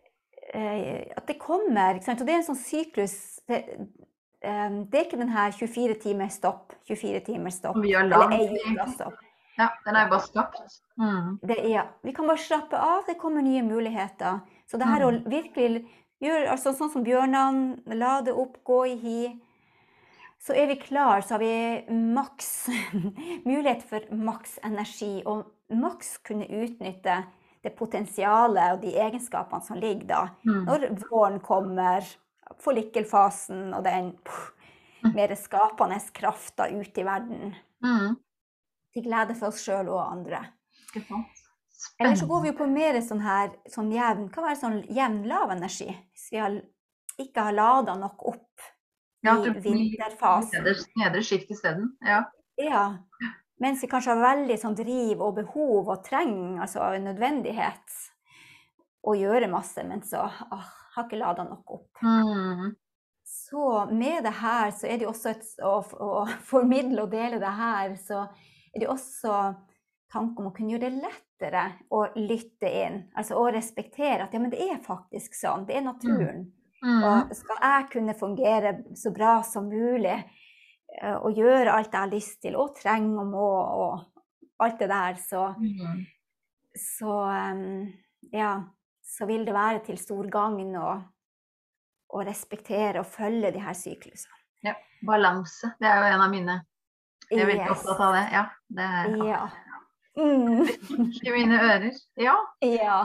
at 0.49 1.27
det 1.27 1.35
kommer. 1.37 1.95
ikke 1.95 2.05
sant? 2.05 2.21
Og 2.21 2.25
det 2.25 2.33
er 2.33 2.39
en 2.39 2.45
sånn 2.47 2.57
syklus 2.57 3.13
det, 3.45 3.59
det 4.41 4.97
er 4.97 5.03
ikke 5.03 5.19
den 5.19 5.29
her 5.29 5.51
24 5.53 5.97
timer 6.01 6.31
stopp, 6.33 6.73
24 6.87 7.19
timer 7.27 7.53
stopp. 7.53 7.77
Vi 7.83 7.91
har 7.93 8.07
eller 8.07 8.33
ei 8.33 8.47
uke 8.47 8.87
stopp. 8.95 9.19
Ja, 9.59 9.67
den 9.85 9.95
er 9.99 10.09
bare 10.09 10.23
skapt. 10.23 10.79
Mm. 10.97 11.37
Det, 11.43 11.57
ja. 11.67 11.83
Vi 12.01 12.13
kan 12.15 12.27
bare 12.27 12.39
slappe 12.39 12.79
av, 12.79 13.03
det 13.07 13.17
kommer 13.19 13.43
nye 13.43 13.63
muligheter. 13.63 14.39
Så 14.71 14.79
det 14.79 14.87
her 14.87 15.03
mm. 15.03 15.07
å 15.07 15.31
virkelig 15.33 15.83
gjøre 16.23 16.53
altså 16.53 16.73
sånn 16.75 16.91
som 16.93 17.03
bjørnene, 17.03 17.95
lade 17.99 18.35
opp, 18.35 18.61
gå 18.67 18.79
i 18.87 18.95
hi, 19.01 19.19
så 20.39 20.55
er 20.55 20.69
vi 20.71 20.77
klar, 20.79 21.21
så 21.21 21.35
har 21.35 21.41
vi 21.43 21.97
maks 22.15 22.69
mulighet 23.49 23.83
for 23.89 24.05
maks 24.15 24.57
energi 24.63 25.19
og 25.27 25.49
maks 25.75 26.17
kunne 26.25 26.47
utnytte 26.47 27.17
det 27.63 27.73
potensialet 27.75 28.77
og 28.77 28.85
de 28.85 28.93
egenskapene 28.95 29.65
som 29.65 29.81
ligger 29.81 30.07
da. 30.13 30.21
Mm. 30.47 30.61
Når 30.69 30.87
våren 31.09 31.41
kommer, 31.43 32.07
forlikkelfasen 32.63 33.73
og 33.75 33.83
den 33.85 34.13
pff, 34.23 34.47
mm. 35.03 35.11
mer 35.17 35.35
skapende 35.37 35.99
krafta 36.15 36.69
ute 36.71 37.03
i 37.03 37.07
verden. 37.07 37.53
Mm 37.83 38.17
til 38.93 39.05
glede 39.05 39.35
for 39.37 39.51
oss 39.51 39.61
sjøl 39.63 39.89
og 39.91 40.01
andre. 40.03 40.43
Eller 41.99 42.17
så 42.19 42.27
går 42.27 42.41
vi 42.43 42.51
jo 42.51 42.57
på 42.59 42.67
mer 42.71 42.97
sånn 43.05 43.21
her 43.23 43.53
sånn 43.71 43.91
jevn 43.93 44.27
kan 44.33 44.47
være 44.47 44.59
sånn 44.59 44.79
jevn 44.95 45.21
lav 45.29 45.53
energi? 45.53 45.87
Hvis 46.11 46.27
vi 46.33 46.41
har, 46.41 46.57
ikke 47.21 47.45
har 47.47 47.55
lada 47.55 47.95
nok 47.99 48.25
opp 48.33 48.67
ja, 49.25 49.35
i 49.45 49.53
vinterfasen. 49.63 50.67
Nedre 50.99 51.23
sjikt 51.25 51.51
isteden. 51.51 51.91
Ja. 52.05 52.23
ja. 52.61 52.83
Mens 53.59 53.83
vi 53.83 53.89
kanskje 53.91 54.15
har 54.15 54.23
veldig 54.23 54.55
sånn 54.61 54.77
driv 54.77 55.23
og 55.23 55.35
behov 55.41 55.89
og 55.91 56.03
trenger, 56.05 56.61
altså 56.63 56.91
nødvendighet, 57.03 57.97
å 59.07 59.15
gjøre 59.15 59.49
masse, 59.51 59.83
men 59.87 60.03
så 60.03 60.25
åh, 60.27 60.69
har 60.95 61.07
ikke 61.07 61.19
lada 61.19 61.45
nok 61.47 61.73
opp. 61.79 62.03
Mm. 62.03 62.75
Så 63.29 63.85
med 63.91 64.23
det 64.25 64.35
her 64.39 64.71
så 64.75 64.87
er 64.87 64.99
det 64.99 65.05
jo 65.05 65.11
også 65.11 65.33
et, 65.33 65.49
å, 65.63 65.75
å 65.83 66.23
formidle 66.51 67.05
og 67.05 67.11
dele 67.13 67.39
det 67.41 67.55
her, 67.59 67.95
så 68.01 68.23
er 68.25 68.79
det 68.79 68.87
jo 68.87 68.95
også 68.95 69.41
tanke 70.09 70.41
om 70.41 70.49
å 70.49 70.53
kunne 70.55 70.73
gjøre 70.73 70.89
det 70.89 71.03
lettere 71.03 71.65
å 71.93 72.05
lytte 72.17 72.71
inn. 72.83 73.03
Altså 73.17 73.37
å 73.39 73.49
respektere 73.53 74.25
at 74.25 74.33
ja, 74.33 74.41
men 74.41 74.53
det 74.53 74.61
er 74.65 74.79
faktisk 74.83 75.37
sånn. 75.37 75.67
Det 75.67 75.77
er 75.77 75.85
naturen. 75.85 76.47
Mm. 76.47 76.55
Mm. 76.83 77.03
Og 77.03 77.33
skal 77.35 77.59
jeg 77.63 77.87
kunne 77.91 78.15
fungere 78.19 78.73
så 78.95 79.11
bra 79.11 79.39
som 79.43 79.67
mulig 79.67 80.15
eh, 80.15 81.15
og 81.17 81.35
gjøre 81.35 81.73
alt 81.73 81.91
jeg 81.91 81.99
har 81.99 82.13
lyst 82.13 82.39
til 82.45 82.55
og 82.59 82.75
trenger 82.79 83.19
og 83.23 83.33
må 83.33 83.49
og 83.83 84.05
alt 84.59 84.79
det 84.79 84.89
der, 84.91 85.15
så, 85.29 85.45
mm. 85.59 85.99
så 86.75 87.13
um, 87.53 87.87
ja, 88.35 88.57
så 89.03 89.25
vil 89.25 89.45
det 89.47 89.55
være 89.55 89.79
til 89.85 89.99
stor 89.99 90.27
gagn 90.31 90.75
å, 90.75 90.89
respektere 92.25 93.03
og 93.03 93.07
følge 93.07 93.51
de 93.53 93.61
her 93.61 93.75
syklusene. 93.77 94.35
Ja, 94.65 94.73
balanse. 95.05 95.69
Det 95.79 95.87
er 95.87 95.99
jo 96.01 96.07
en 96.09 96.23
av 96.25 96.31
mine 96.33 96.55
jeg 97.29 97.43
er 97.43 97.49
veldig 97.51 97.67
yes. 97.67 97.73
opptatt 97.75 97.99
av 98.01 98.15
det. 98.17 98.23
Ja. 98.33 98.43
Det 98.73 98.85
er 98.99 99.11
ja. 99.27 99.41
Mm. 100.17 100.63
i 101.27 101.33
mine 101.35 101.59
ører. 101.61 101.99
Ja. 102.17 102.33
ja. 102.65 102.97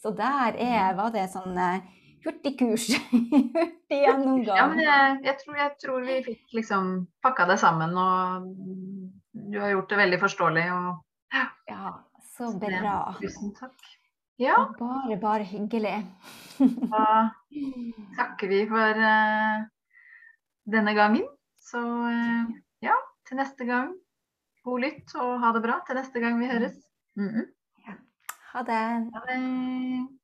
Så 0.00 0.14
der 0.16 0.56
er, 0.56 0.94
var 0.96 1.12
det 1.12 1.26
sånn 1.34 1.52
uh, 1.52 1.84
hurtigkurs. 2.28 2.88
Hurtig 3.10 4.00
gjennomgang. 4.04 4.56
Ja, 4.56 4.66
men 4.70 4.82
jeg, 4.84 5.18
jeg, 5.26 5.36
tror, 5.42 5.56
jeg, 5.62 5.74
tror, 5.84 6.04
vi 6.06 6.18
fikk 6.26 6.58
liksom 6.60 6.90
pakka 7.24 7.48
det 7.50 7.58
sammen, 7.62 7.96
og 7.98 8.50
du 9.32 9.58
har 9.62 9.72
gjort 9.74 9.94
det 9.94 10.02
veldig 10.02 10.20
forståelig. 10.22 10.66
Og, 10.76 11.00
ja. 11.34 11.46
ja, 11.72 11.94
så 12.36 12.52
bra. 12.60 12.98
Tusen 13.22 13.54
takk. 13.56 13.94
Ja. 14.38 14.54
Bare, 14.78 15.16
bare 15.18 15.48
hyggelig. 15.48 15.96
da 16.92 17.06
takker 18.20 18.52
vi 18.52 18.62
for 18.70 19.02
uh, 19.02 19.66
denne 20.70 20.94
gangen. 20.94 21.26
Så 21.58 21.82
uh, 21.82 22.52
ja 22.84 22.94
til 23.28 23.40
neste 23.40 23.66
gang. 23.68 23.90
God 24.64 24.84
lytt 24.84 25.14
og 25.20 25.38
ha 25.42 25.52
det 25.56 25.64
bra 25.64 25.80
til 25.86 25.98
neste 25.98 26.22
gang 26.22 26.38
vi 26.40 26.50
høres. 26.50 26.76
Mm 27.16 27.28
-mm. 27.28 27.46
ja. 27.86 27.94
Ha 28.52 28.62
det. 28.62 28.84
Ha 29.14 29.20
det. 29.28 30.17